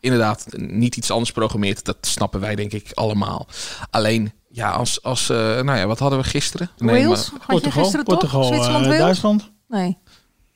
[0.00, 3.46] inderdaad niet iets anders programmeert, dat snappen wij denk ik allemaal.
[3.90, 4.32] Alleen.
[4.52, 6.70] Ja, als, als eh, nou ja, wat hadden we gisteren?
[6.78, 7.02] Wales?
[7.04, 8.18] maar- Had je Portugal, gisteren toch?
[8.18, 9.04] Portugal, Zwitserland, eh, Wales?
[9.04, 9.50] Duitsland?
[9.68, 9.98] Nee.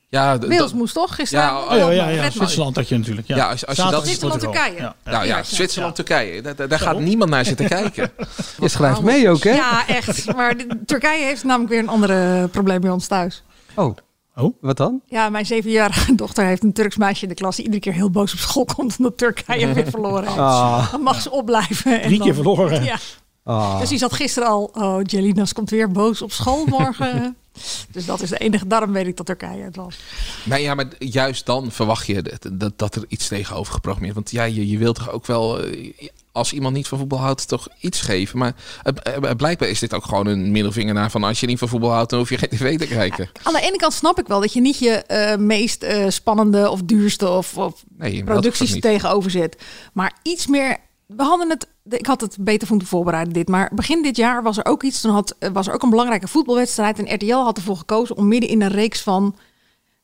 [0.09, 1.43] Ja, Wales dat- moest toch gisteren?
[1.45, 2.29] Ja, Oh, ja, ja, ja.
[2.31, 3.27] Zwitserland had je natuurlijk.
[3.27, 4.39] Ja, Ja, als, als je dat Zwitserland.
[4.41, 4.75] Turkije.
[4.77, 4.95] Ja.
[5.03, 6.41] Nou ja, Zwitserland, Turkije.
[6.41, 8.11] Daar, daar- daar gaat niemand naar zitten kijken.
[8.61, 9.49] Je schrijft mee ook, hè?
[9.53, 10.35] Ja, echt.
[10.35, 13.43] Maar de- Turkije heeft namelijk weer een andere probleem bij ons thuis.
[13.75, 13.97] Oh.
[14.35, 15.01] Oh, wat dan?
[15.05, 17.55] Ja, mijn zevenjarige dochter heeft een Turks meisje in de klas...
[17.55, 18.97] die iedere keer heel boos op school komt...
[18.97, 20.37] omdat Turkije weer verloren heeft.
[20.37, 20.91] Ah.
[20.91, 22.01] Dan mag ze opblijven.
[22.01, 22.83] en Drie keer verloren.
[22.83, 22.97] Ja.
[23.43, 23.79] Ah.
[23.79, 24.71] Dus die zat gisteren al...
[24.73, 27.37] Oh, Jelinas komt weer boos op school morgen.
[27.91, 28.67] dus dat is de enige...
[28.67, 29.97] Daarom weet ik dat Turkije het was.
[30.43, 34.31] Maar ja, maar juist dan verwacht je dat, dat, dat er iets tegenover geprogrammeerd Want
[34.31, 35.93] ja, je, je wilt toch ook wel, eh,
[36.35, 38.37] als iemand niet van voetbal houdt, toch iets geven.
[38.39, 41.59] Maar het- eh, blijkbaar is dit ook gewoon een middelvinger naar van als je niet
[41.59, 43.29] van voetbal houdt, dan hoef je geen tv te kijken.
[43.43, 46.69] Aan de ene kant snap ik wel dat je niet je eh, meest eh, spannende
[46.69, 49.61] of duurste of, of Nee, producties tegenover zet.
[49.93, 50.77] Maar iets meer.
[51.05, 51.67] We hadden het.
[51.89, 53.47] Ik had het beter moeten voorbereiden dit.
[53.47, 55.01] Maar begin dit jaar was er ook iets.
[55.01, 56.99] Toen had, eh, was er ook een belangrijke voetbalwedstrijd.
[56.99, 59.35] En RTL had ervoor gekozen om midden in een reeks van.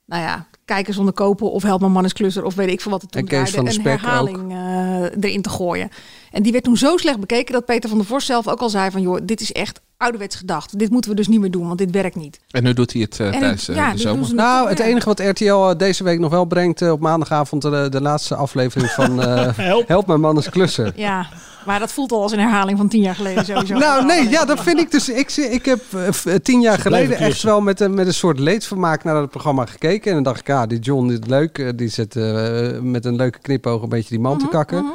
[0.06, 2.92] Nou ja, kijken zonder kopen of help mijn man is klusser of weet ik veel
[2.92, 5.90] wat het toen En Kees van de een herhaling eh, erin te gooien.
[6.32, 8.70] En die werd toen zo slecht bekeken dat Peter van der Vorst zelf ook al
[8.70, 10.80] zei van joh, dit is echt ouderwets gedacht.
[10.80, 12.40] Dit moeten we dus niet meer doen, want dit werkt niet.
[12.52, 14.18] En nu doet hij het En tijdens eh, ja, de nu zomer.
[14.18, 17.62] doen ze Nou, het enige wat RTL eh, deze week nog wel brengt op maandagavond
[17.62, 20.08] de, de laatste aflevering van eh, Help.
[20.08, 20.92] mijn man is klusser.
[20.96, 21.28] Ja,
[21.66, 23.74] maar dat voelt al als een herhaling van tien jaar geleden sowieso.
[23.86, 25.10] Nou, nee, ja, dat vind ik dus.
[25.10, 25.82] Ik, zie- ik heb
[26.44, 27.48] tien jaar geleden echt klussen.
[27.48, 30.08] wel met, een- met een soort leedvermaak naar het programma gekeken.
[30.08, 31.74] En dan dacht ik, ja, die John dit is leuk.
[31.78, 32.16] Die zit
[32.82, 34.92] met een leuke knipoog een beetje die man te Mhm, kakken.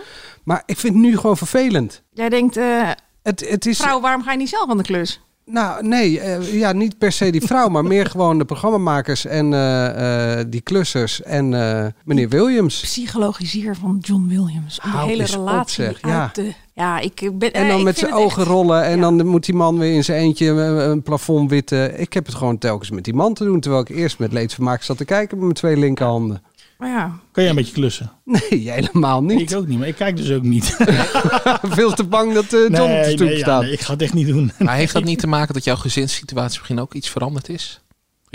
[0.47, 2.03] Maar ik vind het nu gewoon vervelend.
[2.13, 2.91] Jij denkt, eh
[3.23, 5.21] Het, het is, vrouw, waarom ga je niet zelf aan de klus?
[5.45, 9.53] Nou, nee, eh, ja, niet per se die vrouw, maar meer gewoon de programmamakers en
[9.53, 12.81] eh, eh, die klussers en eh, meneer Williams.
[12.81, 14.81] Psychologiseer van John Williams.
[14.85, 16.31] Om de hele op, relatie zeg, uit ja.
[16.33, 16.55] de...
[16.75, 17.53] Ja, ik ben...
[17.53, 20.21] En dan met zijn ogen echt- rollen en dan moet die man weer in zijn
[20.21, 22.01] eentje een, een plafond witten.
[22.01, 24.83] Ik heb het gewoon telkens met die man te doen, terwijl ik eerst met leedvermaak
[24.83, 26.43] zat te kijken met mijn twee linkerhanden.
[26.79, 28.13] Maar ja, Kan jij een beetje klussen?
[28.25, 29.51] Nee, helemaal niet.
[29.51, 30.77] Ik ook niet, maar ik kijk dus ook niet.
[31.63, 33.63] Veel te bang dat eh, John op de nee, stoep nee, ja, staat.
[33.63, 34.53] nee, ik ga het echt niet doen.
[34.59, 37.81] Maar heeft dat niet te maken dat jouw gezinssituatie misschien ook iets veranderd is?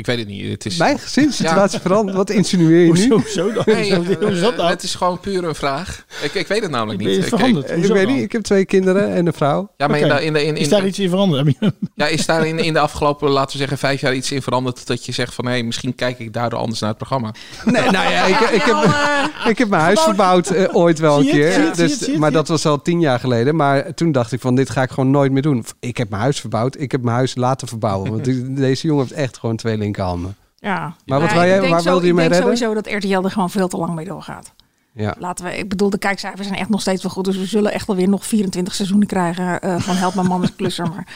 [0.01, 0.51] Ik weet het niet.
[0.51, 0.77] Het is...
[0.77, 2.17] Mijn gezinssituatie veranderd.
[2.17, 3.09] Wat insinueer je nu?
[3.09, 3.63] Hoezo dan?
[3.65, 4.69] Nee, Hoezo- hoe is dat eh, nou?
[4.69, 6.05] het is gewoon puur een vraag.
[6.23, 7.17] Ik, ik weet het namelijk niet.
[7.17, 7.71] Ik- veranderd?
[7.71, 9.71] ik- Ik weet niet, ik heb twee kinderen en een vrouw.
[9.77, 11.55] ja, maar in de, in de, in, Is daar iets in veranderd?
[11.95, 14.87] Ja, is daar in, in de afgelopen, laten we zeggen, vijf jaar iets in veranderd
[14.87, 17.33] dat je zegt van, hé, misschien kijk ik daardoor anders naar het programma.
[17.65, 18.75] Nee, nou ja, ik, ik, heb,
[19.51, 21.71] ik heb mijn huis verbouwd eh, ooit wel een keer.
[21.75, 23.55] Dus, maar dat was al tien jaar geleden.
[23.55, 25.65] Maar toen dacht ik van, dit ga ik gewoon nooit meer doen.
[25.79, 26.79] Ik heb mijn huis verbouwd.
[26.79, 28.11] Ik heb mijn huis laten verbouwen.
[28.11, 29.55] Want deze jongen heeft echt gewoon
[30.57, 30.95] Ja.
[31.05, 32.57] Maar wat ik jij- waar wilde je mee Ik denk redden?
[32.57, 34.51] sowieso dat RTL er gewoon veel te lang mee doorgaat.
[34.93, 35.15] Ja.
[35.19, 37.25] Laten we, ik bedoel, de kijkcijfers zijn echt nog steeds wel goed.
[37.25, 40.55] Dus we zullen echt alweer nog 24 seizoenen krijgen eh, van Help mijn man is
[40.55, 40.89] klusser.
[40.89, 41.07] Maar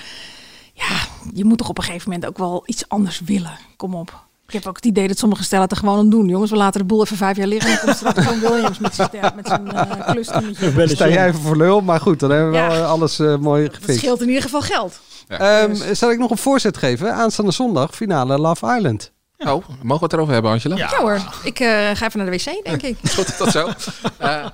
[0.74, 0.98] ja,
[1.34, 3.58] je moet toch op een gegeven moment ook wel iets anders willen.
[3.78, 4.24] Kom op.
[4.48, 6.28] Ik heb ook het idee dat sommige stellen het er gewoon aan doen.
[6.28, 7.70] Jongens, we laten de boel even vijf jaar liggen.
[7.80, 9.68] En dan komt straks Williams met zijn, met zijn
[10.06, 10.88] klusteametje.
[10.96, 11.82] Sta jij even voor lul.
[11.82, 12.68] Maar goed, dan hebben we Ja.
[12.68, 13.98] wel alles eh, mooi gefixt.
[14.00, 15.00] scheelt in ieder geval geld.
[15.28, 17.14] Ehm, zal ik nog een voorzet geven?
[17.14, 19.12] Aanstaande zondag, finale Love Island.
[19.38, 20.76] Oh, mogen we het erover hebben, Angela?
[20.76, 22.98] Ja, hoor, ik eh, ga even naar de wc, denk ik.
[23.16, 23.70] Tot, tot zo.
[24.18, 24.46] Eh,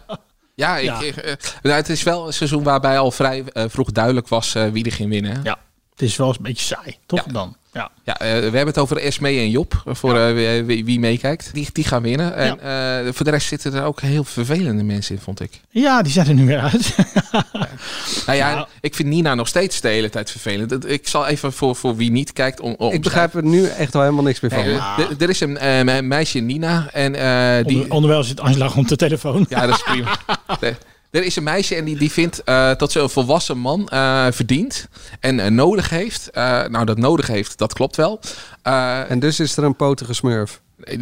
[0.55, 1.01] ja, ik, Ja.
[1.01, 4.85] eh, nou, het is wel een seizoen waarbij al vrij vroeg duidelijk was eh, wie
[4.85, 5.39] er ging winnen.
[5.43, 5.57] Ja,
[6.01, 7.55] het is wel eens een beetje saai, toch dan?
[7.73, 7.89] Ja.
[8.03, 11.49] Ja, eh, we hebben het over Esme en Job, voor eh, wie, wie- wie meekijkt.
[11.53, 12.35] Die, die gaan winnen.
[12.35, 15.59] En eh, voor de rest zitten er ook heel vervelende mensen in, vond ik.
[15.69, 16.95] ja, die zijn er nu weer uit.
[18.25, 20.89] Nou ja, ik vind Nina nog steeds de hele tijd vervelend.
[20.89, 22.59] Ik zal even voor, voor wie niet kijkt...
[22.59, 24.65] Om, om Ik begrijp er nu echt wel helemaal niks meer van.
[24.65, 27.75] Nee, er is een eh, me- meisje, Nina, en eh, die...
[27.77, 29.45] Onder, onderwijl zit Angela op de telefoon.
[29.49, 30.17] Ja, dat is prima.
[31.11, 34.27] Er is een meisje en die, die vindt eh, dat ze een volwassen man eh,
[34.31, 34.87] verdient
[35.19, 36.29] en eh, nodig heeft.
[36.29, 38.19] Eh, nou, dat nodig heeft, dat klopt wel.
[38.63, 40.61] Eh, En dus is er een potige smurf.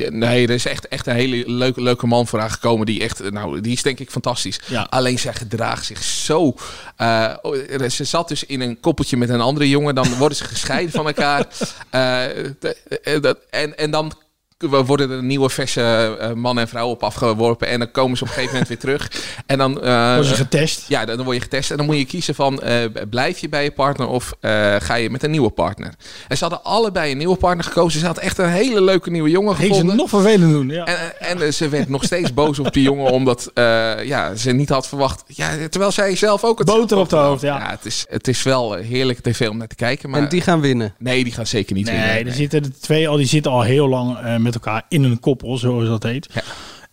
[0.10, 2.86] Nee, er is echt, echt een hele leuke, leuke man voor haar gekomen.
[2.86, 4.60] Die echt, nou, die is denk ik fantastisch.
[4.66, 4.88] Ja.
[4.90, 6.56] Alleen zij gedraagt zich zo.
[6.96, 7.56] eh, oh,
[7.90, 9.96] ze zat dus in een koppeltje met een andere jongen.
[9.96, 11.46] Dan worden ze gescheiden van elkaar.
[12.60, 14.14] De- en, en dan
[14.68, 15.82] worden er nieuwe verse
[16.20, 17.68] eh, man en vrouw op afgeworpen.
[17.68, 19.12] En dan komen ze op een gegeven moment weer terug.
[19.46, 20.86] En dan eh, Worden ze getest?
[20.88, 21.72] Ja, dan, dan word je getest.
[21.72, 22.76] En dan moet je kiezen van eh,
[23.10, 25.94] blijf je bij je partner of eh, ga je met een nieuwe partner.
[26.28, 28.00] En ze hadden allebei een nieuwe partner gekozen.
[28.00, 29.96] Ze had echt een hele leuke nieuwe jongen ze gevonden.
[29.96, 30.70] nog vervelend doen.
[30.70, 30.86] Ja.
[30.86, 33.64] En, en eh, ze werd nog steeds boos op die jongen, omdat eh,
[34.06, 35.24] ja, ze niet had verwacht.
[35.28, 37.70] Ja, terwijl zij zelf ook het Boter op de hoofd, ja.
[37.70, 40.10] het, is, het is wel eh, heerlijk tv om naar te kijken.
[40.10, 40.94] Maar En die gaan winnen.
[40.98, 42.08] nee, die gaan zeker niet winnen.
[42.08, 45.04] Nee, er zitten de twee al, die zitten al heel lang eh, met elkaar in
[45.04, 46.28] een koppel, zoals dat heet.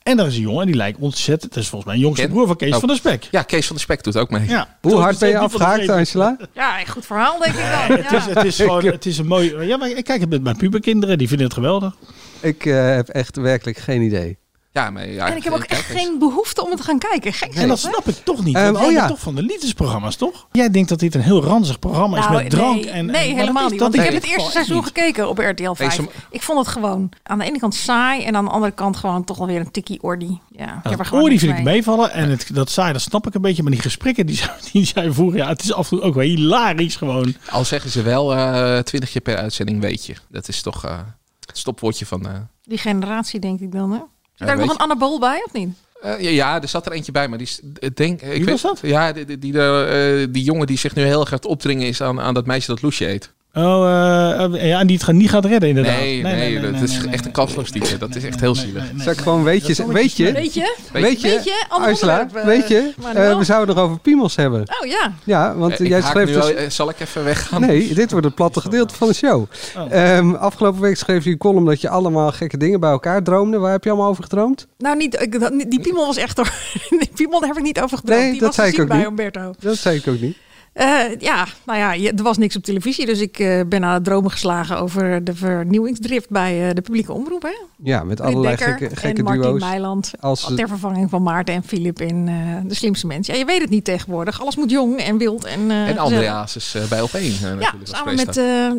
[0.03, 1.55] En daar is een jongen die lijkt ontzettend.
[1.55, 2.79] Dat is volgens mij een jongste Ken- broer van Kees Oh.
[2.79, 3.29] van der Spek.
[3.31, 4.49] Ja, Kees van der Spek doet ook mee.
[4.49, 4.77] Ja.
[4.81, 5.89] Hoe hard ben je afgehaakt.
[5.89, 6.37] Angela?
[6.55, 7.97] Ja, een goed verhaal, denk ik wel.
[7.99, 9.61] Het, is, het is gewoon, het is een mooi.
[9.61, 11.95] Ja, maar ik kijk het met mijn puberkinderen, die vinden het geweldig.
[12.41, 14.39] Ik eh, heb echt werkelijk geen idee.
[14.77, 17.33] Ja, maar ja, En ik heb ook echt geen behoefte om het te gaan kijken.
[17.33, 18.55] Gek En dat snap ik toch niet.
[18.55, 18.97] Want oh jij ja.
[18.99, 20.47] bent toch van de liefdesprogramma's, toch?
[20.53, 23.07] Jij denkt dat dit een heel ranzig programma is Nou, met drank nee, en.
[23.07, 23.81] nee, en- helemaal niet.
[23.81, 25.95] Want ik heb het eerste seizoen gekeken op RTL 5.
[25.95, 28.97] ze- Ik vond het gewoon aan de ene kant saai en aan de andere kant
[28.97, 30.41] gewoon toch wel weer een tikkie ordi.
[30.51, 31.75] Ja, ik heb er Dat gewoon oor die niks vind ik mee.
[31.75, 32.13] meevallen.
[32.13, 33.63] En het, dat saai, dat snap ik een beetje.
[33.63, 36.15] Maar die gesprekken die zij, die zij voeren, ja, het is af en toe ook
[36.15, 37.35] wel hilarisch gewoon.
[37.51, 40.15] Al zeggen ze wel eh 20 keer per uitzending, weet je.
[40.29, 40.99] Dat is toch eh,
[41.47, 42.27] het stopwoordje van...
[42.27, 43.99] eh, Die generatie denk ik dan, hè?
[44.37, 45.69] Zit daar nog een anabool bij, of niet?
[46.01, 47.49] Eh, ja, ja, er zat er eentje bij, maar die
[47.95, 48.81] denk, ik Wie was dat?
[48.83, 52.01] Ja, die, die, die, eh, die jongen die zich nu heel erg gaat opdringen is
[52.01, 53.33] aan, aan dat meisje dat Loesje eet.
[53.59, 55.97] Oh, eh, eh, ja, en die het gaan- niet gaat redden inderdaad.
[55.99, 57.99] Nee, nee, dat is echt een kansloos type.
[57.99, 58.85] Dat is echt heel zielig.
[59.07, 60.75] Ik gewoon weet je, weet je, Weet je?
[60.93, 64.61] weet je, eh, weet je, maar eh, we zouden nog over piemels hebben.
[64.61, 65.13] Oh ja.
[65.25, 66.37] Ja, want jij schreef dus...
[66.43, 67.61] al- zal ik even weggaan?
[67.61, 69.47] Nee, dit wordt het platte gedeelte van de show.
[69.77, 69.93] Oh.
[69.93, 73.59] Ehm, afgelopen week schreef je een column dat je allemaal gekke dingen bij elkaar droomde.
[73.59, 74.67] Waar heb je allemaal over gedroomd?
[74.79, 76.37] Nou, niet, ik, die piemel was echt...
[76.91, 78.21] Die piemel daar heb ik niet over gedroomd.
[78.21, 79.07] Nee, die dat was zei ik ook bij niet.
[79.07, 79.55] Umberto.
[79.59, 80.37] Dat zei ik ook niet.
[80.77, 83.07] Eh, ja, nou ja, je- er was niks op televisie.
[83.07, 87.13] Dus ik eh, ben aan het dromen geslagen over de vernieuwingsdrift bij eh, de publieke
[87.13, 87.43] omroep.
[87.43, 87.49] Hè?
[87.83, 89.61] Ja, met allerlei Dekker gekke, gekke en Martin duo's.
[89.61, 90.13] Meiland.
[90.21, 92.35] Als, Ter vervanging van Maarten en Filip in eh,
[92.69, 93.27] De Slimste Mens.
[93.27, 94.41] Ja, je weet het niet tegenwoordig.
[94.41, 95.45] Alles moet jong en wild.
[95.45, 95.99] En, eh, En.
[95.99, 98.35] Andreas is eh, bij op één eh, Ja, samen met eh,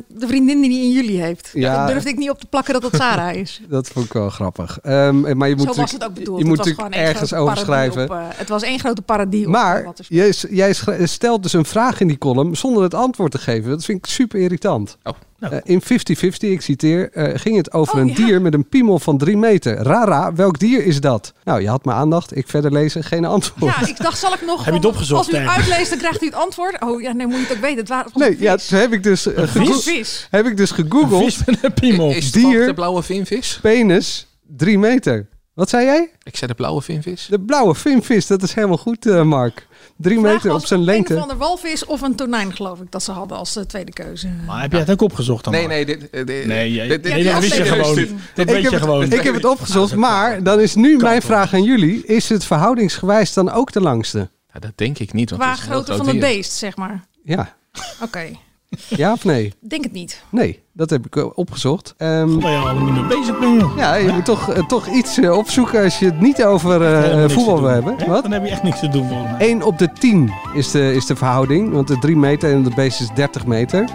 [0.07, 1.49] de vriendin die hij in juli heeft.
[1.53, 1.77] Ja.
[1.85, 3.61] Dat durfde ik niet op te plakken dat het Sarah is.
[3.69, 4.79] Dat vond ik wel grappig.
[4.81, 6.39] Ehm, maar je moet Zo was het ook bedoeld.
[6.39, 8.03] Je moet Het was ergens grote over parodie schrijven.
[8.03, 10.05] op, eh, het was één grote op, eh, Maar wat er
[10.49, 10.73] jij,
[11.07, 13.69] stelt dus een vraag in die column zonder het antwoord te geven.
[13.69, 14.97] Dat vind ik super irritant.
[15.03, 15.13] Oh.
[15.39, 18.13] Eh, in 50-50, ik citeer, eh, ging het over Oh, een ja.
[18.15, 19.75] dier met een piemel van drie meter.
[19.77, 21.33] Rara, welk dier is dat?
[21.43, 22.35] Nou, je had mijn aandacht.
[22.37, 23.75] Ik verder lezen, geen antwoord.
[23.79, 24.57] Ja, ik dacht, zal ik nog...
[24.65, 26.81] Heb je het opgezocht, Als u uitleest, dan krijgt u het antwoord.
[26.83, 27.77] Oh ja, nee, moet je het ook weten.
[27.77, 30.27] Het was nee, ja, toen heb ik dus, een gegoo- vis.
[30.31, 31.23] heb ik dus Een gegoogeld.
[31.23, 32.11] vis met een piemel.
[32.11, 33.59] Is dier- de blauwe vinvis?
[33.61, 35.27] Penis, drie meter.
[35.53, 36.09] Wat zei jij?
[36.23, 37.27] Ik zei de blauwe vinvis.
[37.29, 39.66] De blauwe vinvis, dat is helemaal goed, eh, Mark.
[39.97, 41.17] Drie Vraag meter op zijn Een lengte.
[41.17, 44.27] van de walvis of een tonijn, geloof ik, dat ze hadden als eh, tweede keuze.
[44.45, 45.53] Maar heb jij het ook opgezocht dan?
[45.53, 47.95] Nee, nee, dit, eh, dit- Nee, jij- dit- dit- nee, dat wist je gewoon.
[47.95, 49.11] dit- Dat ik weet heb, je gewoon.
[49.11, 52.05] ik heb het opgezocht, maar dan is nu mijn vraag aan jullie.
[52.05, 54.29] Is het verhoudingsgewijs dan ook de langste?
[54.53, 56.33] Ja, dat denk ik niet, want Qua een grootte groot van het dier.
[56.35, 57.03] beest, zeg maar.
[57.23, 57.55] Ja.
[58.03, 58.25] Oké,
[58.89, 59.53] Ja of nee?
[59.59, 60.23] denk het niet.
[60.29, 61.93] Nee, dat heb ik eh, opgezocht.
[61.97, 63.77] Ehm, Waar je al niet mee bezig bent, joh.
[63.77, 67.15] ja, je moet toch, eh, toch iets eh, opzoeken als je het niet over eh,
[67.15, 68.07] niks voetbal wil hebben.
[68.07, 68.23] Wat?
[68.23, 69.47] Dan heb je echt niks te doen volgens mij.
[69.47, 71.71] 1 op de 10 is de, is de verhouding.
[71.71, 73.85] Want de 3 meter en het beest is 30 meter.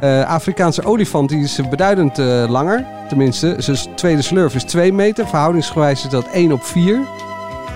[0.00, 2.86] Eh, Afrikaanse olifant die is beduidend eh, langer.
[3.08, 5.28] Tenminste, zijn tweede slurf is 2 meter.
[5.28, 7.00] Verhoudingsgewijs is dat 1 op 4.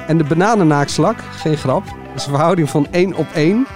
[0.06, 1.82] En de bananennaakslak, geen grap,
[2.14, 3.66] is een verhouding van 1 op 1.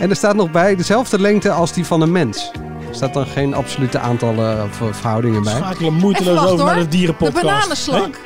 [0.00, 2.50] En er staat nog bij dezelfde lengte als die van een mens.
[2.88, 5.54] Er staat dan geen absolute aantallen of eh, verhoudingen bij.
[5.54, 7.44] Schakelen moeiteloos over naar de De dierenpodcast.
[7.44, 8.18] bananenslak.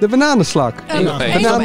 [0.00, 0.74] De bananenslak.
[0.86, 1.42] Eén op één.
[1.42, 1.60] de, dat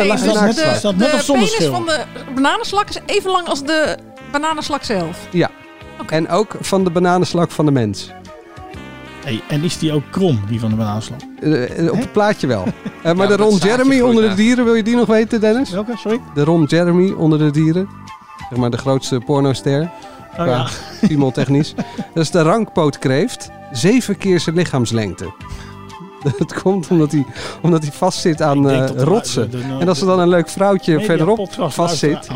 [0.96, 3.98] net de of zonder penis van de bananenslak is even lang als de
[4.32, 5.18] bananenslak zelf.
[5.32, 5.50] Ja.
[6.08, 8.12] En ook van de bananenslak van de mens.
[9.24, 11.20] Hey, en is die ook krom, die van de bananenslak?
[11.42, 12.64] Eh, eh, op het plaatje wel.
[13.04, 15.70] Eh, maar de Ron Jeremy onder de dieren, wil je die nog weten, Dennis?
[15.70, 16.20] Welke, sorry?
[16.34, 17.90] De Ron Jeremy onder de dieren.
[18.50, 19.82] Zeg maar de grootste pornoster.
[20.30, 20.68] Oh qua ja.
[21.08, 21.74] Piemeltechnisch.
[22.14, 23.50] Dat is de rankpootkreeft.
[23.72, 25.34] Zeven keer zijn lichaamslengte.
[26.38, 27.26] Dat komt omdat hij,
[27.62, 29.52] omdat hij vastzit aan eh, er- rotsen.
[29.52, 32.28] de- de- en als er dan een leuk vrouwtje verderop podcast vastzit.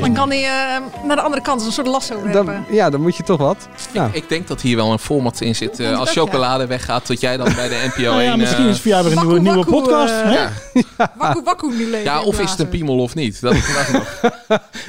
[0.00, 2.64] Dan kan hij eh, naar de andere kant een soort lasso dan, werpen.
[2.70, 3.68] ja, dan moet je toch wat.
[3.94, 5.80] Nou, Ik denk dat hier wel een format in zit.
[5.80, 8.10] eh, als chocolade weggaat, tot jij dan bij de NPO 1...
[8.10, 10.14] Nou ja, misschien is het voor jou weer een nieuwe, podcast.
[10.22, 10.46] hè?
[11.16, 12.02] Wakku wakku nu leven.
[12.12, 13.40] ja, of is het een piemel of niet?
[13.40, 14.30] Dat is vandaag nog.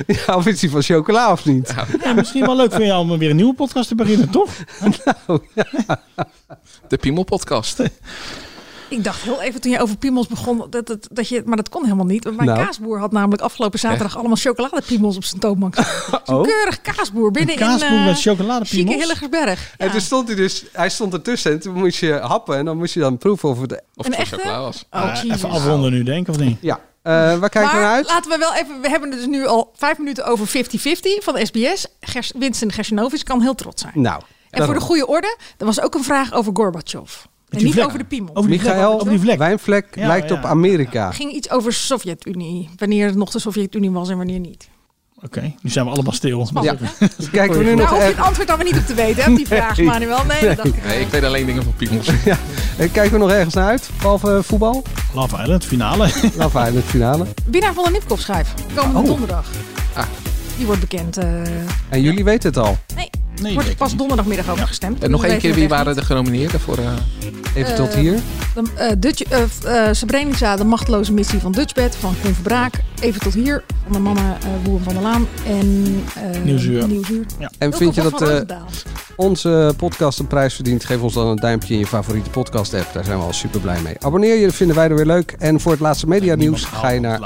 [0.25, 1.73] ja, of is hij van chocola of niet?
[2.03, 4.49] Ja, misschien wel leuk voor jou om weer een nieuwe podcast te beginnen, toch?
[6.87, 7.79] De Piemelpodcast.
[8.97, 11.69] Ik dacht heel even toen je over piemels begon, dat, dat, dat je, maar dat
[11.69, 12.23] kon helemaal niet.
[12.23, 12.65] Want mijn Nou.
[12.65, 15.75] kaasboer had namelijk afgelopen zaterdag allemaal chocoladepiemels op zijn toonbank.
[16.23, 16.43] Zo'n Oh.
[16.43, 18.69] keurig kaasboer binnen kaasboer in met uh, chocoladepiemels?
[18.93, 19.73] chique Hilligersberg.
[19.77, 22.77] En toen stond hij dus, hij stond ertussen en toen moest je happen en dan
[22.77, 23.81] moest je dan proeven of het...
[23.95, 24.85] Of Een het chocola was.
[24.91, 26.57] Oh, Eh, even afronden nu, denk ik, of niet?
[26.61, 28.07] Ja, Eh, waar kijken we naar uit?
[28.07, 31.33] laten we wel even, we hebben het dus nu al vijf minuten over 50-50 van
[31.33, 31.85] de SBS.
[31.99, 33.93] Gers, Winston Gersinovic kan heel trots zijn.
[33.95, 37.11] Nou, En voor de goede orde, er was ook een vraag over Gorbachev.
[37.53, 37.85] En die niet vlek.
[37.85, 38.35] over de piemel.
[38.35, 39.37] Over die vlek, die vlek.
[39.37, 40.35] Wijnvlek Ja, lijkt ja.
[40.35, 41.05] op Amerika.
[41.05, 42.69] Het ging iets over Sovjet-Unie.
[42.77, 44.69] Wanneer het nog de Sovjet-Unie was en wanneer niet.
[45.23, 46.47] Oké, nu zijn we allemaal stil.
[46.61, 46.75] Ja.
[47.31, 49.23] Kijken we nu nog Nou, hoef je het antwoord dan weer niet op te weten,
[49.23, 49.77] hè, op die vraag.
[49.81, 50.25] Manuel.
[50.25, 50.83] Nee, dat dacht ik.
[50.85, 52.07] Nee, ik weet alleen dingen van piemels.
[52.25, 52.37] Ja.
[52.77, 53.89] Kijken we nog ergens naar uit?
[54.01, 54.83] Behalve eh, voetbal?
[55.13, 56.03] Love Island, finale.
[56.37, 57.25] Love Island finale.
[57.49, 58.53] Winnaar van de Nipkoff schijf.
[58.75, 59.05] Komende Oh.
[59.05, 59.49] donderdag.
[59.93, 60.05] Ah.
[60.57, 61.17] Die wordt bekend.
[61.17, 61.41] eh,
[61.89, 62.77] En jullie weten het al.
[62.95, 63.09] nee,
[63.41, 65.03] Nee, wordt ik pas donderdagmiddag over gestemd.
[65.03, 66.77] En nog één keer, wie waren de genomineerden voor...
[66.77, 66.85] eh,
[67.55, 68.19] Even Eh, tot hier.
[68.55, 69.41] De, eh, Dutch, eh,
[69.87, 72.73] eh, Srebrenica, de machteloze missie van Dutchbed van Koen Verbraak.
[72.99, 75.27] Even tot hier, van de mannen eh Boer van der Laan.
[75.47, 75.83] En
[76.33, 76.87] eh Nieuwsuur.
[76.87, 77.25] Nieuwsuur.
[77.39, 77.51] Ja.
[77.57, 78.39] En vind je dat eh,
[79.15, 80.85] onze podcast een prijs verdient?
[80.85, 82.93] Geef ons dan een duimpje in je favoriete podcast app.
[82.93, 83.95] Daar zijn we al super blij mee.
[83.99, 85.35] Abonneer je, dat vinden wij er weer leuk.
[85.39, 87.19] En voor het laatste media nieuws ga je naar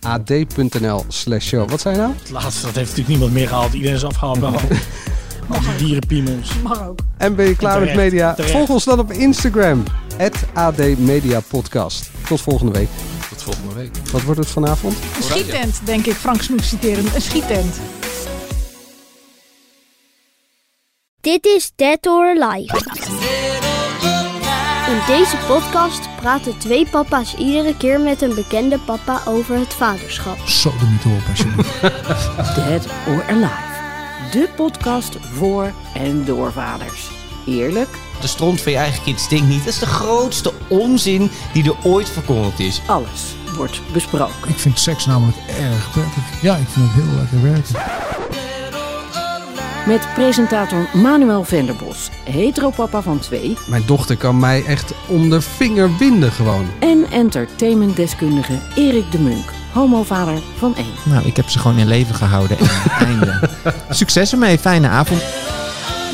[0.00, 1.70] ad.nl slash show.
[1.70, 2.12] Wat zei je nou?
[2.22, 3.72] Het laatste, dat heeft natuurlijk niemand meer gehaald.
[3.72, 4.38] Iedereen is afgehaald.
[5.78, 6.50] dierenpiemels.
[6.62, 6.98] Mag ook.
[7.16, 8.34] En ben je klaar Terecht, met media?
[8.34, 8.52] terecht.
[8.52, 9.82] Volg ons dan op Instagram.
[10.52, 12.10] AD Media Podcast.
[12.26, 12.88] Tot volgende week.
[13.28, 13.90] tot volgende week.
[14.12, 14.96] Wat wordt het vanavond?
[15.16, 16.14] Een schiettent, denk ik.
[16.14, 17.04] Frank Snoek citeren.
[17.14, 17.80] Een schiettent.
[21.20, 22.74] Dit is Dead or Alive.
[24.90, 30.38] In deze podcast praten twee papa's iedere keer met een bekende papa over het vaderschap.
[30.38, 31.80] Zo de niet op alsjeblieft.
[32.54, 33.69] Dead or Alive.
[34.30, 37.10] De podcast voor en door vaders.
[37.46, 37.88] Eerlijk,
[38.20, 39.64] De stront van je eigen kind stinkt niet.
[39.64, 42.80] Dat is de grootste onzin die er ooit verkondigd is.
[42.86, 44.48] alles wordt besproken.
[44.48, 46.42] Ik vind seks namelijk erg prettig.
[46.42, 47.74] Ja, ik vind het heel lekker werken.
[49.86, 53.56] Met presentator Manuel Venderbos, heteropapa van twee...
[53.68, 56.66] Mijn dochter kan mij echt om de vinger winden gewoon.
[56.80, 60.92] en entertainmentdeskundige Erik de Munk, homovader van één.
[61.02, 62.58] Nou, ik heb ze gewoon in leven gehouden.
[62.58, 62.68] En
[63.06, 63.40] einde.
[63.90, 65.22] Succes ermee, fijne avond.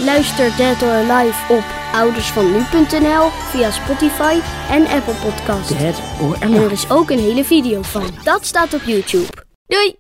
[0.05, 1.65] Luister Dead or Alive op
[1.95, 4.39] oudersvannu.nl via Spotify
[4.71, 5.79] en Apple Podcasts.
[5.79, 6.73] Dead or En er Alive.
[6.73, 8.03] is ook een hele video van.
[8.25, 9.27] Dat staat op YouTube.
[9.67, 9.95] Doei!